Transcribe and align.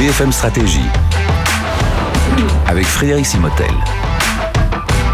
BFM 0.00 0.32
Stratégie 0.32 0.80
avec 2.66 2.86
Frédéric 2.86 3.26
Simotel 3.26 3.68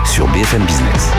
sur 0.05 0.29
BFM 0.29 0.63
Business. 0.63 1.11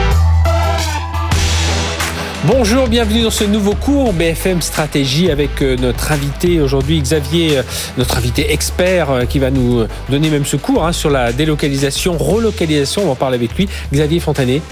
Bonjour, 2.46 2.88
bienvenue 2.88 3.24
dans 3.24 3.30
ce 3.30 3.44
nouveau 3.44 3.74
cours 3.74 4.14
BFM 4.14 4.62
Stratégie 4.62 5.30
avec 5.30 5.60
euh, 5.60 5.76
notre 5.76 6.12
invité 6.12 6.62
aujourd'hui 6.62 6.98
Xavier, 6.98 7.58
euh, 7.58 7.62
notre 7.98 8.16
invité 8.16 8.54
expert 8.54 9.10
euh, 9.10 9.24
qui 9.26 9.38
va 9.38 9.50
nous 9.50 9.84
donner 10.08 10.30
même 10.30 10.46
ce 10.46 10.56
cours 10.56 10.86
hein, 10.86 10.92
sur 10.92 11.10
la 11.10 11.34
délocalisation, 11.34 12.16
relocalisation. 12.16 13.02
On 13.02 13.06
va 13.06 13.10
en 13.10 13.16
parler 13.16 13.36
avec 13.36 13.54
lui. 13.54 13.68
Xavier 13.92 14.18
Fontanet, 14.18 14.62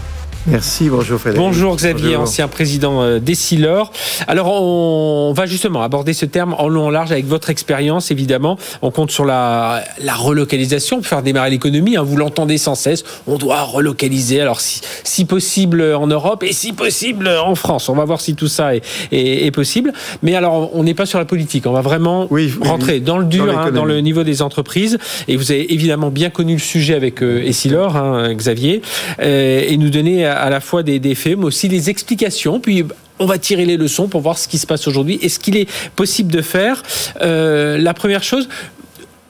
Merci, 0.49 0.89
bonjour 0.91 1.19
Frédéric. 1.19 1.45
Bonjour 1.45 1.75
Xavier, 1.75 2.15
ancien 2.15 2.47
président 2.47 3.03
euh, 3.03 3.19
d'Essilor. 3.19 3.91
Alors 4.29 4.47
on 4.47 5.33
va 5.33 5.45
justement 5.47 5.83
aborder 5.83 6.13
ce 6.13 6.25
terme 6.25 6.55
en 6.57 6.69
long 6.69 6.87
en 6.87 6.91
large 6.91 7.11
avec 7.11 7.27
votre 7.27 7.51
expérience 7.51 8.13
évidemment. 8.13 8.57
On 8.81 8.93
compte 8.93 9.11
sur 9.11 9.25
la, 9.25 9.83
la 10.01 10.15
relocalisation 10.15 10.99
pour 10.99 11.07
faire 11.07 11.23
démarrer 11.23 11.51
l'économie. 11.51 11.97
Hein. 11.97 12.05
Vous 12.05 12.17
l'entendez 12.17 12.59
sans 12.59 12.77
cesse, 12.77 13.03
on 13.27 13.39
doit 13.39 13.63
relocaliser. 13.63 14.41
Alors 14.41 14.61
si, 14.61 14.83
si, 15.03 15.25
possible 15.25 15.83
en 15.83 16.07
Europe 16.07 16.45
et 16.45 16.53
si 16.53 16.73
possible 16.73 17.29
en 17.29 17.57
France. 17.57 17.89
On 17.89 17.95
va 17.95 18.05
voir 18.05 18.21
si 18.21 18.37
tout 18.37 18.47
ça 18.47 18.77
est, 18.77 18.85
est, 19.11 19.47
est 19.47 19.51
possible. 19.51 19.93
Mais 20.23 20.37
alors 20.37 20.71
on 20.77 20.85
n'est 20.85 20.95
pas 20.95 21.07
sur 21.07 21.19
la 21.19 21.25
politique, 21.25 21.67
on 21.67 21.73
va 21.73 21.81
vraiment 21.81 22.29
oui, 22.31 22.53
rentrer 22.61 23.01
dans 23.01 23.19
le 23.19 23.25
dur, 23.25 23.47
dans, 23.47 23.59
hein, 23.59 23.73
dans, 23.73 23.85
le 23.85 24.01
niveau 24.01 24.23
des 24.23 24.43
entreprises. 24.43 24.99
Et 25.27 25.37
vous 25.37 25.51
avez 25.51 25.73
évidemment 25.75 26.11
bien 26.11 26.31
connu 26.31 26.53
le 26.53 26.61
sujet 26.61 26.95
avec 26.95 27.21
euh, 27.21 27.43
Essilor, 27.43 27.97
hein, 27.97 28.33
Xavier, 28.33 28.81
euh, 29.21 29.65
et 29.67 29.77
nous 29.77 29.91
donner 29.91 30.36
à 30.37 30.51
la 30.51 30.61
fois 30.61 30.83
des, 30.83 30.99
des 30.99 31.15
faits, 31.15 31.39
mais 31.39 31.45
aussi 31.45 31.69
des 31.69 31.91
explications. 31.91 32.61
Puis 32.61 32.85
on 33.19 33.27
va 33.27 33.39
tirer 33.39 33.65
les 33.65 33.77
leçons 33.77 34.09
pour 34.09 34.21
voir 34.21 34.39
ce 34.39 34.49
qui 34.49 34.59
se 34.59 34.67
passe 34.67 34.87
aujourd'hui 34.87 35.19
et 35.23 35.29
ce 35.29 35.39
qu'il 35.39 35.57
est 35.57 35.69
possible 35.95 36.33
de 36.33 36.43
faire. 36.43 36.83
Euh, 37.23 37.79
la 37.79 37.95
première 37.95 38.23
chose, 38.23 38.49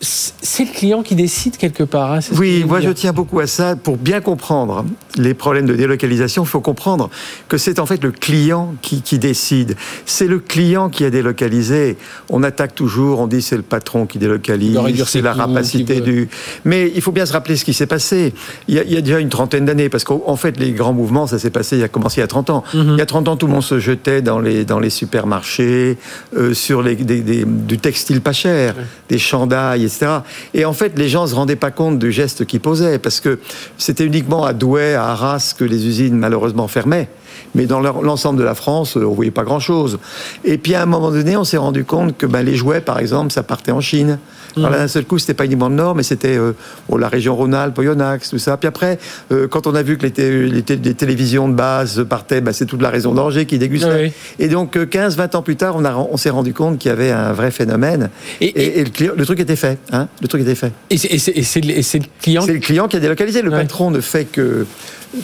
c'est 0.00 0.64
le 0.64 0.72
client 0.72 1.02
qui 1.02 1.14
décide 1.14 1.56
quelque 1.56 1.82
part. 1.82 2.12
Hein, 2.12 2.20
oui, 2.32 2.64
moi 2.64 2.80
je 2.80 2.90
tiens 2.90 3.12
beaucoup 3.12 3.40
à 3.40 3.46
ça. 3.46 3.76
Pour 3.76 3.96
bien 3.96 4.20
comprendre 4.20 4.84
les 5.16 5.34
problèmes 5.34 5.66
de 5.66 5.74
délocalisation, 5.74 6.44
il 6.44 6.48
faut 6.48 6.60
comprendre 6.60 7.10
que 7.48 7.58
c'est 7.58 7.78
en 7.78 7.86
fait 7.86 8.02
le 8.02 8.10
client 8.12 8.74
qui, 8.82 9.02
qui 9.02 9.18
décide. 9.18 9.76
C'est 10.04 10.26
le 10.26 10.38
client 10.38 10.88
qui 10.88 11.04
a 11.04 11.10
délocalisé. 11.10 11.96
On 12.28 12.42
attaque 12.42 12.74
toujours, 12.74 13.20
on 13.20 13.26
dit 13.26 13.42
c'est 13.42 13.56
le 13.56 13.62
patron 13.62 14.06
qui 14.06 14.18
délocalise, 14.18 14.78
c'est 15.06 15.22
la 15.22 15.32
rapacité 15.32 16.00
du... 16.00 16.28
Mais 16.64 16.92
il 16.94 17.00
faut 17.00 17.12
bien 17.12 17.26
se 17.26 17.32
rappeler 17.32 17.56
ce 17.56 17.64
qui 17.64 17.74
s'est 17.74 17.86
passé. 17.86 18.34
Il 18.68 18.74
y, 18.74 18.78
a, 18.78 18.84
il 18.84 18.92
y, 18.92 18.96
a, 18.96 19.00
déjà 19.00 19.20
une 19.20 19.28
trentaine 19.28 19.64
d'années, 19.64 19.88
parce 19.88 20.04
qu'en 20.04 20.36
fait 20.36 20.58
les 20.58 20.72
grands 20.72 20.92
mouvements, 20.92 21.26
ça 21.26 21.38
s'est 21.38 21.50
passé, 21.50 21.78
il 21.78 21.84
a 21.84 21.88
commencé 21.88 22.18
il 22.18 22.22
y 22.22 22.24
a 22.24 22.28
30 22.28 22.50
ans. 22.50 22.64
Mhm. 22.74 22.92
Il 22.92 22.98
y 22.98 23.02
a 23.02 23.06
30 23.06 23.28
ans, 23.28 23.36
tout 23.36 23.46
le 23.46 23.52
monde 23.52 23.62
se 23.62 23.78
jetait 23.78 24.22
dans 24.22 24.38
les, 24.38 24.64
dans 24.64 24.78
les 24.78 24.90
supermarchés, 24.90 25.98
euh, 26.36 26.54
sur 26.54 26.82
les, 26.82 26.96
des, 26.96 27.20
des, 27.20 27.44
du 27.44 27.78
textile 27.78 28.20
pas 28.20 28.32
cher, 28.32 28.74
des 29.08 29.18
chandails, 29.18 29.84
etc. 29.84 30.06
Et 30.54 30.64
en 30.64 30.72
fait, 30.72 30.98
les 30.98 31.08
gens 31.08 31.22
ne 31.22 31.28
se 31.28 31.34
rendaient 31.34 31.56
pas 31.56 31.70
compte 31.70 31.98
du 31.98 32.12
geste 32.12 32.44
qu'ils 32.46 32.60
posaient, 32.60 32.98
parce 32.98 33.20
que 33.20 33.38
c'était 33.78 34.04
uniquement 34.04 34.44
à 34.44 34.52
Douai, 34.52 34.94
à 34.94 35.05
Arras, 35.10 35.54
que 35.56 35.64
les 35.64 35.86
usines 35.86 36.16
malheureusement 36.16 36.68
fermaient. 36.68 37.08
Mais 37.54 37.66
dans 37.66 37.80
l'ensemble 37.80 38.38
de 38.38 38.44
la 38.44 38.54
France, 38.54 38.96
on 38.96 39.00
ne 39.00 39.04
voyait 39.04 39.30
pas 39.30 39.44
grand-chose. 39.44 39.98
Et 40.44 40.58
puis 40.58 40.74
à 40.74 40.82
un 40.82 40.86
moment 40.86 41.10
donné, 41.10 41.36
on 41.36 41.44
s'est 41.44 41.56
rendu 41.56 41.84
compte 41.84 42.16
que 42.16 42.26
ben, 42.26 42.42
les 42.42 42.54
jouets, 42.54 42.80
par 42.80 42.98
exemple, 42.98 43.32
ça 43.32 43.42
partait 43.42 43.72
en 43.72 43.80
Chine. 43.80 44.18
Mmh. 44.56 44.64
Alors 44.64 44.78
d'un 44.78 44.88
seul 44.88 45.04
coup, 45.04 45.18
c'était 45.18 45.34
pas 45.34 45.44
uniquement 45.44 45.68
le 45.68 45.74
Nord, 45.74 45.94
mais 45.94 46.02
c'était 46.02 46.36
euh, 46.36 46.52
la 46.96 47.08
région 47.08 47.36
Rhône-Alpes, 47.36 47.78
Oyonnax, 47.78 48.30
tout 48.30 48.38
ça. 48.38 48.56
Puis 48.56 48.68
après, 48.68 48.98
euh, 49.32 49.48
quand 49.48 49.66
on 49.66 49.74
a 49.74 49.82
vu 49.82 49.98
que 49.98 50.06
les, 50.06 50.48
les, 50.48 50.76
les 50.76 50.94
télévisions 50.94 51.48
de 51.48 51.54
base 51.54 52.04
partaient, 52.08 52.40
ben, 52.40 52.52
c'est 52.52 52.66
toute 52.66 52.82
la 52.82 52.90
région 52.90 53.14
d'Angers 53.14 53.46
qui 53.46 53.58
dégustait. 53.58 54.04
Oui. 54.04 54.12
Et 54.38 54.48
donc, 54.48 54.76
15-20 54.76 55.20
euh, 55.34 55.38
ans 55.38 55.42
plus 55.42 55.56
tard, 55.56 55.76
on, 55.76 55.84
a, 55.84 55.94
on 55.94 56.16
s'est 56.16 56.30
rendu 56.30 56.54
compte 56.54 56.78
qu'il 56.78 56.88
y 56.90 56.92
avait 56.92 57.10
un 57.10 57.32
vrai 57.32 57.50
phénomène. 57.50 58.10
Et, 58.40 58.46
et, 58.46 58.80
et 58.80 58.84
le, 58.84 59.14
le, 59.14 59.24
truc 59.26 59.40
était 59.40 59.56
fait. 59.56 59.78
Hein 59.92 60.08
le 60.22 60.28
truc 60.28 60.42
était 60.42 60.54
fait. 60.54 60.72
Et 60.90 60.96
c'est 60.98 61.60
le 61.60 62.04
client 62.20 62.42
C'est 62.42 62.54
le 62.54 62.60
client 62.60 62.88
qui 62.88 62.96
a 62.96 63.00
délocalisé. 63.00 63.42
Le 63.42 63.50
ouais. 63.50 63.60
patron 63.62 63.90
ne 63.90 64.00
fait 64.00 64.24
que 64.24 64.66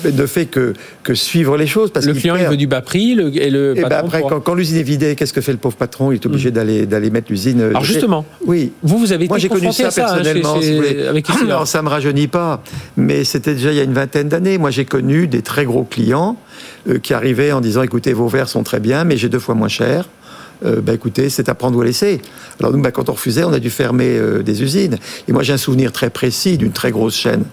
ne 0.05 0.27
fait 0.27 0.47
que, 0.47 0.75
que 1.03 1.15
suivre 1.15 1.56
les 1.56 1.66
choses. 1.66 1.91
Parce 1.91 2.06
le 2.06 2.15
client, 2.15 2.37
il 2.37 2.47
veut 2.47 2.56
du 2.56 2.66
bas 2.66 2.81
prix, 2.81 3.15
le, 3.15 3.34
et 3.37 3.50
le 3.50 3.77
et 3.77 3.83
ben 3.83 3.93
après, 3.93 4.22
quand, 4.22 4.41
quand 4.41 4.55
l'usine 4.55 4.77
est 4.77 4.83
vidée, 4.83 5.15
qu'est-ce 5.16 5.33
que 5.33 5.41
fait 5.41 5.53
le 5.53 5.59
pauvre 5.59 5.77
patron? 5.77 6.12
Il 6.12 6.16
est 6.16 6.27
obligé 6.27 6.50
mmh. 6.50 6.55
d'aller 6.55 6.87
d'aller 6.87 7.11
mettre 7.11 7.31
l'usine. 7.31 7.61
Alors 7.61 7.84
justement, 7.84 8.25
oui. 8.47 8.72
Vous, 8.83 8.99
vous 8.99 9.12
avez 9.12 9.28
Moi, 9.28 9.39
j'ai 9.39 9.49
connu 9.49 9.72
ça, 9.72 9.91
ça 9.91 10.05
personnellement. 10.05 10.61
Chez, 10.61 10.83
chez... 10.83 11.09
avec 11.09 11.27
ah, 11.28 11.44
non, 11.49 11.65
ça 11.65 11.83
me 11.83 11.89
rajeunit 11.89 12.28
pas, 12.28 12.62
mais 12.97 13.25
c'était 13.25 13.55
déjà 13.55 13.72
il 13.72 13.77
y 13.77 13.81
a 13.81 13.84
une 13.84 13.94
vingtaine 13.94 14.28
d'années. 14.28 14.59
Moi, 14.59 14.71
j'ai 14.71 14.84
connu 14.84 15.27
des 15.27 15.43
très 15.43 15.65
gros 15.65 15.84
clients 15.84 16.37
euh, 16.89 16.99
qui 16.99 17.15
arrivaient 17.15 17.53
en 17.53 17.61
disant 17.61 17.83
"Écoutez, 17.83 18.12
vos 18.12 18.28
verres 18.28 18.49
sont 18.49 18.62
très 18.62 18.81
bien, 18.81 19.05
mais 19.05 19.16
j'ai 19.16 19.28
deux 19.28 19.39
fois 19.39 19.55
moins 19.55 19.69
cher." 19.69 20.09
Euh, 20.65 20.81
bah, 20.81 20.95
écoutez, 20.95 21.28
c'est 21.31 21.49
à 21.49 21.55
prendre 21.55 21.78
ou 21.78 21.81
à 21.81 21.84
laisser. 21.84 22.21
Alors 22.61 22.73
nous, 22.73 22.81
bah, 22.81 22.91
quand 22.91 23.09
on 23.09 23.12
refusait, 23.12 23.45
on 23.45 23.53
a 23.53 23.59
dû 23.59 23.71
fermer 23.71 24.17
euh, 24.17 24.43
des 24.43 24.62
usines. 24.62 24.99
Et 25.28 25.33
moi, 25.33 25.43
j'ai 25.43 25.53
un 25.53 25.59
souvenir 25.59 25.93
très 25.93 26.11
précis 26.11 26.59
d'une 26.59 26.73
très 26.73 26.91
grosse 26.91 27.15
chaîne 27.15 27.45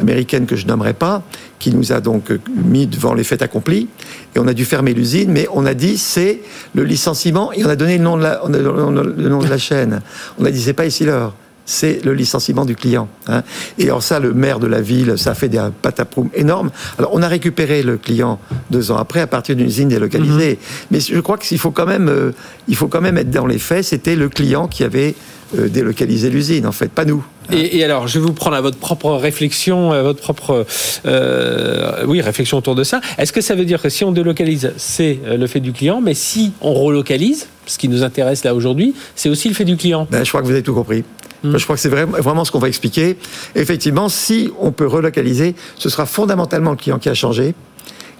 américaine 0.00 0.46
que 0.46 0.56
je 0.56 0.66
nommerai 0.66 0.94
pas, 0.94 1.22
qui 1.58 1.74
nous 1.74 1.92
a 1.92 2.00
donc 2.00 2.30
euh, 2.30 2.40
mis 2.54 2.86
devant 2.86 3.14
les 3.14 3.24
faits 3.24 3.42
accomplis. 3.42 3.88
Et 4.34 4.38
on 4.38 4.46
a 4.46 4.54
dû 4.54 4.64
fermer 4.64 4.94
l'usine, 4.94 5.30
mais 5.30 5.46
on 5.52 5.66
a 5.66 5.74
dit 5.74 5.98
c'est 5.98 6.40
le 6.74 6.84
licenciement 6.84 7.52
et 7.52 7.64
on 7.64 7.68
a 7.68 7.76
donné 7.76 7.98
le 7.98 8.04
nom 8.04 8.16
de 8.16 8.22
la, 8.22 8.40
on 8.44 8.52
a 8.52 8.58
le 8.58 9.28
nom 9.28 9.40
de 9.40 9.48
la 9.48 9.58
chaîne. 9.58 10.00
On 10.38 10.44
a 10.44 10.50
dit 10.50 10.60
c'est 10.60 10.72
pas 10.72 10.86
ici 10.86 11.04
l'heure 11.04 11.34
c'est 11.64 12.04
le 12.04 12.12
licenciement 12.12 12.64
du 12.64 12.76
client. 12.76 13.08
Hein. 13.26 13.42
Et 13.78 13.84
alors 13.84 14.02
ça, 14.02 14.18
le 14.20 14.34
maire 14.34 14.58
de 14.58 14.66
la 14.66 14.80
ville, 14.80 15.14
ça 15.16 15.34
fait 15.34 15.48
des 15.48 15.62
pataproum 15.82 16.28
énormes. 16.34 16.70
Alors 16.98 17.10
on 17.14 17.22
a 17.22 17.28
récupéré 17.28 17.82
le 17.82 17.96
client 17.96 18.38
deux 18.70 18.90
ans 18.90 18.96
après 18.98 19.20
à 19.20 19.26
partir 19.26 19.56
d'une 19.56 19.66
usine 19.66 19.88
délocalisée. 19.88 20.54
-hmm. 20.54 20.86
Mais 20.90 21.00
je 21.00 21.20
crois 21.20 21.38
qu'il 21.38 21.58
faut 21.58 21.70
quand 21.70 21.86
même, 21.86 22.08
euh, 22.08 22.32
il 22.68 22.76
faut 22.76 22.88
quand 22.88 23.00
même 23.00 23.18
être 23.18 23.30
dans 23.30 23.46
les 23.46 23.58
faits. 23.58 23.84
C'était 23.84 24.16
le 24.16 24.28
client 24.28 24.68
qui 24.68 24.84
avait 24.84 25.14
euh, 25.58 25.68
délocalisé 25.68 26.30
l'usine, 26.30 26.66
en 26.66 26.72
fait, 26.72 26.90
pas 26.90 27.04
nous. 27.04 27.22
Et, 27.52 27.78
et, 27.78 27.84
alors, 27.84 28.08
je 28.08 28.18
vais 28.18 28.24
vous 28.24 28.32
prendre 28.32 28.56
à 28.56 28.60
votre 28.60 28.78
propre 28.78 29.10
réflexion, 29.12 29.92
à 29.92 30.02
votre 30.02 30.20
propre, 30.20 30.66
euh, 31.06 32.06
oui, 32.06 32.20
réflexion 32.22 32.56
autour 32.58 32.74
de 32.74 32.84
ça. 32.84 33.00
Est-ce 33.18 33.32
que 33.32 33.42
ça 33.42 33.54
veut 33.54 33.66
dire 33.66 33.80
que 33.82 33.90
si 33.90 34.02
on 34.04 34.12
délocalise, 34.12 34.72
c'est 34.78 35.18
le 35.42 35.46
fait 35.46 35.60
du 35.60 35.72
client, 35.72 36.00
mais 36.00 36.14
si 36.14 36.52
on 36.62 36.72
relocalise, 36.72 37.46
ce 37.66 37.76
qui 37.78 37.88
nous 37.88 38.02
intéresse 38.02 38.44
là 38.44 38.54
aujourd'hui, 38.54 38.94
c'est 39.14 39.28
aussi 39.28 39.48
le 39.48 39.54
fait 39.54 39.66
du 39.66 39.76
client? 39.76 40.06
Ben, 40.10 40.24
Je 40.24 40.30
crois 40.30 40.40
que 40.40 40.46
vous 40.46 40.52
avez 40.52 40.62
tout 40.62 40.74
compris. 40.74 41.04
Mmh. 41.44 41.58
Je 41.58 41.64
crois 41.64 41.76
que 41.76 41.82
c'est 41.82 41.88
vraiment 41.88 42.44
ce 42.44 42.50
qu'on 42.50 42.58
va 42.58 42.68
expliquer. 42.68 43.16
Effectivement, 43.54 44.08
si 44.08 44.50
on 44.58 44.72
peut 44.72 44.86
relocaliser, 44.86 45.54
ce 45.76 45.88
sera 45.88 46.06
fondamentalement 46.06 46.70
le 46.70 46.76
client 46.76 46.98
qui 46.98 47.08
a 47.08 47.14
changé 47.14 47.54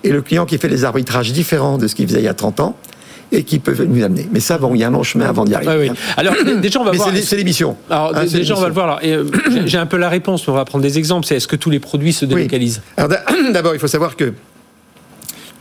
et 0.04 0.10
le 0.10 0.22
client 0.22 0.46
qui 0.46 0.58
fait 0.58 0.68
les 0.68 0.84
arbitrages 0.84 1.32
différents 1.32 1.78
de 1.78 1.88
ce 1.88 1.94
qu'il 1.94 2.06
faisait 2.06 2.20
il 2.20 2.24
y 2.24 2.28
a 2.28 2.34
30 2.34 2.60
ans 2.60 2.76
et 3.32 3.42
qui 3.42 3.58
peuvent 3.58 3.82
nous 3.82 4.04
amener. 4.04 4.28
Mais 4.30 4.40
ça, 4.40 4.58
bon, 4.58 4.74
il 4.74 4.80
y 4.80 4.84
a 4.84 4.88
un 4.88 4.90
long 4.90 5.02
chemin 5.02 5.26
avant 5.26 5.44
d'y 5.44 5.54
arriver. 5.54 5.76
Oui, 5.78 5.88
oui. 5.88 5.96
Alors, 6.16 6.34
déjà, 6.60 6.80
on 6.80 6.84
va 6.84 6.92
Mais 6.92 6.98
voir. 6.98 7.10
C'est 7.20 7.36
l'émission. 7.36 7.76
Alors, 7.90 8.14
hein, 8.14 8.24
déjà, 8.30 8.54
on 8.54 8.60
va 8.60 8.68
le 8.68 8.74
voir. 8.74 9.00
Euh, 9.02 9.24
j'ai 9.66 9.78
un 9.78 9.86
peu 9.86 9.96
la 9.96 10.08
réponse, 10.08 10.46
mais 10.46 10.52
on 10.52 10.56
va 10.56 10.64
prendre 10.64 10.82
des 10.82 10.98
exemples. 10.98 11.26
C'est 11.26 11.36
est-ce 11.36 11.48
que 11.48 11.56
tous 11.56 11.70
les 11.70 11.80
produits 11.80 12.12
se 12.12 12.26
délocalisent? 12.26 12.82
Oui. 12.98 13.04
D'abord, 13.52 13.74
il 13.74 13.80
faut 13.80 13.88
savoir 13.88 14.14
que 14.14 14.34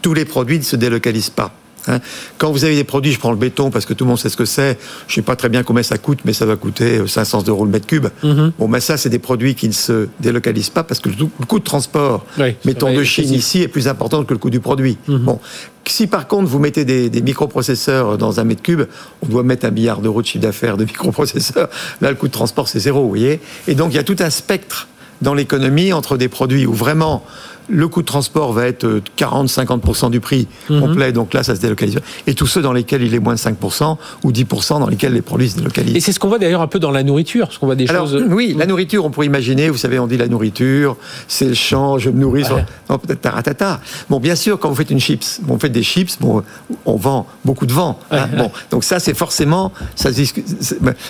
tous 0.01 0.13
les 0.13 0.25
produits 0.25 0.59
ne 0.59 0.63
se 0.63 0.75
délocalisent 0.75 1.30
pas. 1.30 1.51
Hein. 1.88 2.00
Quand 2.38 2.52
vous 2.52 2.64
avez 2.66 2.76
des 2.76 2.84
produits, 2.84 3.12
je 3.12 3.20
prends 3.20 3.32
le 3.32 3.38
béton 3.38 3.72
parce 3.72 3.86
que 3.86 3.94
tout 3.94 4.06
le 4.06 4.10
monde 4.10 4.20
sait 4.20 4.30
ce 4.30 4.38
que 4.38 4.46
c'est. 4.46 4.78
Je 5.08 5.16
sais 5.16 5.22
pas 5.22 5.36
très 5.36 5.50
bien 5.50 5.64
combien 5.64 5.84
ça 5.84 5.98
coûte, 5.98 6.20
mais 6.26 6.34
ça 6.34 6.46
va 6.46 6.56
coûter 6.56 7.06
500 7.08 7.44
euros 7.48 7.66
le 7.66 7.72
mètre 7.72 7.88
cube. 7.88 8.08
Mm 8.24 8.32
-hmm. 8.32 8.52
Bon, 8.60 8.70
ben 8.70 8.80
ça, 8.80 8.98
c'est 8.98 9.10
des 9.10 9.20
produits 9.20 9.56
qui 9.56 9.68
ne 9.68 9.74
se 9.74 10.08
délocalisent 10.20 10.70
pas 10.70 10.84
parce 10.84 11.00
que 11.00 11.10
le 11.10 11.46
coût 11.46 11.60
de 11.60 11.64
transport, 11.64 12.26
oui, 12.38 12.56
mettons 12.66 12.94
de 12.94 13.04
Chine 13.04 13.34
ici, 13.34 13.62
est 13.62 13.68
plus 13.68 13.88
important 13.88 14.24
que 14.24 14.34
le 14.34 14.40
coût 14.40 14.50
du 14.50 14.60
produit. 14.60 14.98
Mm 15.08 15.16
-hmm. 15.16 15.20
Bon, 15.26 15.40
si 15.88 16.08
par 16.08 16.28
contre 16.28 16.48
vous 16.50 16.60
mettez 16.60 16.86
des, 16.86 17.10
des, 17.10 17.22
microprocesseurs 17.22 18.18
dans 18.18 18.40
un 18.40 18.46
mètre 18.46 18.62
cube, 18.62 18.84
on 19.22 19.28
doit 19.28 19.44
mettre 19.44 19.66
un 19.66 19.72
milliard 19.72 20.00
d'euros 20.02 20.22
de 20.22 20.28
chiffre 20.28 20.46
d'affaires 20.48 20.78
de 20.78 20.86
microprocesseurs. 20.92 21.70
Là, 22.02 22.10
le 22.14 22.16
coût 22.16 22.28
de 22.28 22.38
transport 22.42 22.68
c'est 22.68 22.80
zéro, 22.88 23.02
vous 23.02 23.10
voyez. 23.18 23.40
Et 23.68 23.76
donc 23.76 23.88
il 23.92 23.96
y 23.96 24.04
a 24.06 24.08
tout 24.12 24.20
un 24.20 24.30
spectre 24.30 24.88
dans 25.22 25.34
l'économie 25.34 25.94
entre 25.94 26.18
des 26.18 26.28
produits 26.38 26.66
où 26.66 26.74
vraiment 26.74 27.24
le 27.69 27.88
coût 27.88 28.01
de 28.01 28.07
transport 28.07 28.53
va 28.53 28.68
être 28.68 29.01
40-50% 29.18 30.09
du 30.09 30.19
prix 30.19 30.47
mmh. 30.69 30.79
complet, 30.79 31.12
donc 31.12 31.34
là 31.34 31.44
ça 31.44 31.56
se 31.56 31.62
délocalise. 31.62 32.00
Et 32.28 32.34
tous 32.34 32.47
ceux 32.47 32.62
dans 32.62 32.74
lesquels 32.74 33.03
il 33.03 33.13
est 33.13 33.19
moins 33.19 33.35
de 33.35 33.40
5% 33.40 33.97
ou 34.24 34.31
10% 34.31 34.79
dans 34.79 34.88
lesquels 34.88 35.13
les 35.13 35.22
produits 35.22 35.50
se 35.50 35.57
délocalisent. 35.57 35.96
Et 35.96 36.00
c'est 36.00 36.12
ce 36.12 36.19
qu'on 36.19 36.29
voit 36.29 36.40
d'ailleurs 36.40 36.62
un 36.62 36.68
peu 36.68 36.80
dans 36.80 36.92
la 36.92 37.04
nourriture, 37.04 37.48
parce 37.48 37.57
qu'on 37.57 37.65
voit 37.65 37.75
des 37.75 37.89
Alors, 37.89 38.07
choses. 38.07 38.24
Oui, 38.30 38.56
la 38.57 38.65
nourriture, 38.65 39.06
on 39.06 39.12
pourrait 39.12 39.25
imaginer, 39.25 39.69
vous 39.69 39.77
savez, 39.77 40.00
on 40.00 40.07
dit 40.07 40.18
la 40.18 40.27
nourriture, 40.27 40.98
c'est 41.27 41.48
le 41.48 41.54
champ, 41.54 41.98
je 41.98 42.10
me 42.10 42.19
nourris. 42.19 42.44
Ouais. 42.44 42.65
Non, 42.89 42.98
peut-être 42.98 43.21
taratata. 43.21 43.80
Bon, 44.09 44.19
bien 44.19 44.36
sûr, 44.36 44.59
quand 44.59 44.69
vous 44.69 44.75
faites 44.75 44.92
une 44.92 45.00
chips, 45.00 45.39
bon, 45.42 45.56
on 45.56 45.59
fait 45.59 45.69
des 45.69 45.83
chips, 45.83 46.18
bon, 46.19 46.44
on 46.86 46.95
vend 46.95 47.27
beaucoup 47.45 47.66
de 47.66 47.74
vent. 47.74 48.00
Hein, 48.12 48.27
ouais, 48.31 48.38
bon, 48.38 48.51
donc 48.71 48.83
ça, 48.83 49.00
c'est 49.00 49.13
forcément. 49.13 49.71
Ça, 49.95 50.09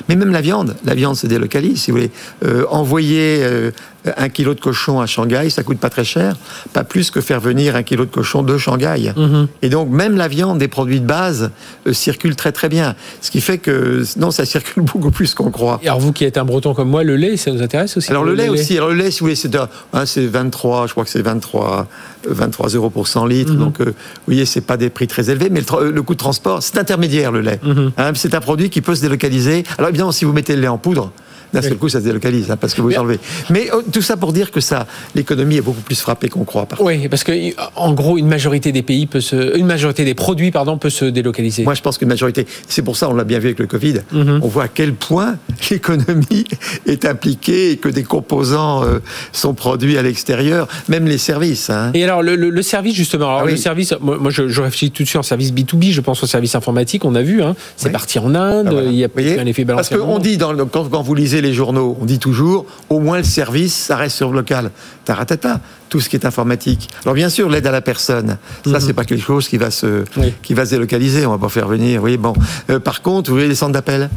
mais 0.08 0.16
même 0.16 0.32
la 0.32 0.42
viande, 0.42 0.76
la 0.86 0.96
viande 0.96 1.16
se 1.16 1.28
délocalise, 1.28 1.82
si 1.82 1.92
vous 1.92 1.98
voulez. 1.98 2.12
Euh, 2.44 2.66
envoyer. 2.70 3.40
Euh, 3.42 3.72
un 4.18 4.30
kilo 4.30 4.54
de 4.54 4.60
cochon 4.60 5.00
à 5.00 5.06
Shanghai, 5.06 5.50
ça 5.50 5.64
coûte 5.64 5.80
pas 5.80 5.90
très 5.90 6.04
cher, 6.04 6.36
pas 6.74 6.84
plus 6.84 7.12
que 7.12 7.22
faire 7.22 7.40
venir 7.40 7.76
un 7.76 7.84
kilo 7.84 8.06
de 8.06 8.12
cochon 8.12 8.44
de 8.44 8.58
Shanghai. 8.58 9.14
-hmm. 9.16 9.48
Et 9.62 9.70
donc 9.70 9.90
même 9.90 10.16
la 10.18 10.28
viande 10.28 10.58
des 10.64 10.68
produits 10.68 11.00
de 11.00 11.06
base 11.06 11.52
euh, 11.88 11.94
circule 11.94 12.36
très 12.36 12.52
très 12.52 12.70
bien, 12.70 12.96
ce 13.22 13.30
qui 13.32 13.42
fait 13.42 13.58
que 13.58 14.04
non, 14.18 14.32
ça 14.32 14.46
circule 14.46 14.84
beaucoup 14.92 15.12
plus 15.12 15.34
qu'on 15.38 15.52
croit. 15.52 15.80
Et 15.84 15.88
alors 15.88 16.00
vous 16.00 16.14
qui 16.18 16.24
êtes 16.26 16.38
un 16.38 16.46
Breton 16.46 16.74
comme 16.74 16.90
moi, 16.90 17.04
le 17.04 17.16
lait, 17.16 17.38
ça 17.38 17.52
nous 17.52 17.62
intéresse 17.62 17.98
aussi. 17.98 18.10
Alors 18.12 18.24
le, 18.24 18.32
le 18.32 18.38
lait, 18.38 18.44
lait, 18.44 18.50
aussi, 18.50 18.74
alors 18.78 18.90
le 18.90 18.96
lait, 18.96 19.12
si 19.12 19.20
vous 19.20 19.26
voulez, 19.28 19.36
c'est 19.36 19.56
hein, 19.56 20.06
23, 20.18 20.88
je 20.88 20.92
crois 20.94 21.04
que 21.04 21.10
c'est 21.10 21.22
23, 21.22 21.88
23 22.28 22.70
euros 22.70 22.90
pour 22.90 23.08
100 23.08 23.26
litres. 23.26 23.54
-hmm. 23.54 23.58
Donc 23.66 23.82
euh, 23.82 23.86
vous 23.86 23.92
voyez, 24.28 24.46
c'est 24.46 24.62
pas 24.72 24.78
des 24.78 24.90
prix 24.90 25.08
très 25.08 25.30
élevés, 25.32 25.50
mais 25.50 25.62
le, 25.62 25.92
le 25.92 26.02
coût 26.02 26.14
de 26.14 26.24
transport, 26.28 26.62
c'est 26.64 26.78
intermédiaire 26.78 27.32
le 27.32 27.42
lait. 27.42 27.60
-hmm. 27.64 27.92
hein, 27.98 28.12
c'est 28.16 28.34
un 28.40 28.42
produit 28.50 28.70
qui 28.74 28.82
peut 28.82 28.96
se 28.96 29.02
délocaliser. 29.02 29.58
Alors 29.78 29.90
évidemment, 29.90 30.12
si 30.20 30.24
vous 30.26 30.34
mettez 30.40 30.56
le 30.56 30.62
lait 30.62 30.74
en 30.78 30.82
poudre 30.86 31.06
d'un 31.54 31.62
seul 31.62 31.78
coup, 31.78 31.90
ça 31.90 32.00
se 32.00 32.06
délocalise, 32.06 32.50
hein, 32.52 32.58
parce 32.58 32.74
que 32.74 32.82
vous 32.82 32.90
Mais- 32.90 32.98
enlevez. 32.98 33.20
Mais 33.50 33.70
euh, 33.74 33.82
tout 33.92 34.02
ça 34.02 34.18
pour 34.18 34.34
dire 34.34 34.52
que 34.52 34.60
ça, 34.60 34.88
l'économie 35.16 35.58
est 35.58 35.62
beaucoup 35.62 35.82
plus 35.82 36.00
frappée 36.00 36.30
qu'on 36.30 36.44
croit. 36.46 36.66
par 36.66 36.82
Oui, 36.82 37.08
parce 37.08 37.24
que 37.24 37.32
en 37.76 37.94
gros, 37.94 38.18
une 38.18 38.28
majorité 38.28 38.72
des 38.72 38.82
pays 38.82 39.06
peut 39.06 39.22
se, 39.22 39.58
une 39.58 39.66
majorité 39.66 40.04
des 40.06 40.14
produits, 40.16 40.52
pardon, 40.52 40.78
peut 40.78 40.90
se 40.90 41.06
délocaliser. 41.06 41.64
Moi, 41.64 41.74
je 41.76 41.82
pense 41.82 41.98
qu'une 41.98 42.08
majorité. 42.10 42.46
C'est 42.68 42.82
pour 42.82 42.98
ça, 42.98 43.10
on 43.10 43.14
l'a 43.14 43.24
bien 43.24 43.40
vu 43.40 43.48
avec 43.48 43.60
le 43.60 43.68
Covid. 43.68 44.02
Mhm. 44.12 44.40
On 44.42 44.48
voit 44.48 44.64
à 44.64 44.68
quel 44.68 44.94
point 44.94 45.38
l'économie 45.72 46.46
est 46.86 47.06
impliquée 47.06 47.72
et 47.72 47.78
que 47.78 47.90
des 47.90 48.04
composants 48.04 48.84
euh, 48.84 49.00
sont 49.32 49.54
produits 49.54 49.98
à 49.98 50.02
l'extérieur, 50.02 50.68
même 50.88 51.06
les 51.06 51.18
services. 51.18 51.70
hein. 51.70 51.92
Et 51.94 52.04
alors 52.04 52.24
le, 52.24 52.36
le- 52.36 52.50
le 52.50 52.62
service 52.62 52.96
justement, 52.96 53.26
alors 53.28 53.40
Ah 53.42 53.46
oui. 53.46 53.52
le 53.52 53.58
service, 53.58 53.94
moi, 54.02 54.18
moi, 54.20 54.32
je, 54.32 54.48
je 54.48 54.62
réfléchis 54.62 54.92
tout 54.92 55.04
de 55.04 55.08
suite 55.08 55.20
en 55.20 55.24
service 55.24 55.52
B2B, 55.54 55.92
je 55.92 56.02
pense 56.02 56.24
au 56.24 56.28
service 56.28 56.56
informatique, 56.56 57.06
on 57.06 57.16
a 57.16 57.22
vu, 57.22 57.42
hein, 57.44 57.56
c'est 57.78 57.88
Oui. 57.88 57.92
parti 57.92 58.20
en 58.20 58.34
Inde, 58.36 58.68
Ah, 58.70 58.72
voilà. 58.72 58.88
il 58.90 58.96
y 58.96 59.04
a 59.04 59.10
un 59.42 59.46
effet 59.46 59.66
Parce 59.66 59.90
qu'on 59.90 60.20
dit, 60.20 60.38
dans 60.38 60.54
le- 60.54 60.66
quand, 60.66 60.86
quand 60.90 61.02
vous 61.02 61.16
lisez 61.16 61.42
les 61.44 61.54
journaux, 61.54 61.96
on 62.02 62.06
dit 62.06 62.18
toujours, 62.20 62.66
au 62.90 63.00
moins 63.00 63.18
le 63.18 63.24
service, 63.24 63.74
ça 63.76 63.96
reste 63.96 64.16
sur 64.18 64.30
le 64.32 64.36
local. 64.38 64.72
Taratata, 65.06 65.60
tout 65.90 66.00
ce 66.00 66.10
qui 66.10 66.16
est 66.16 66.26
informatique. 66.26 66.90
Alors 67.04 67.14
bien 67.14 67.30
sûr, 67.30 67.50
l'aide 67.50 67.68
à 67.68 67.72
la 67.72 67.82
personne, 67.82 68.38
ça, 68.66 68.80
c'est 68.80 68.94
pas 68.94 69.06
quelque 69.06 69.24
chose 69.24 69.48
qui 69.48 69.58
va 69.58 69.70
se, 69.70 69.86
Mhm. 69.86 70.06
Oui. 70.18 70.34
qui 70.42 70.54
va 70.56 70.66
se 70.66 70.72
délocaliser. 70.72 71.26
On 71.26 71.32
va 71.32 71.38
pas 71.38 71.50
faire 71.50 71.68
venir. 71.68 71.96
Vous 71.96 72.02
voyez, 72.02 72.18
bon. 72.18 72.34
Euh, 72.70 72.80
par 72.80 73.02
contre, 73.02 73.30
vous 73.30 73.36
voyez 73.36 73.50
les 73.50 73.56
centres 73.56 73.74
d'appel. 73.74 74.10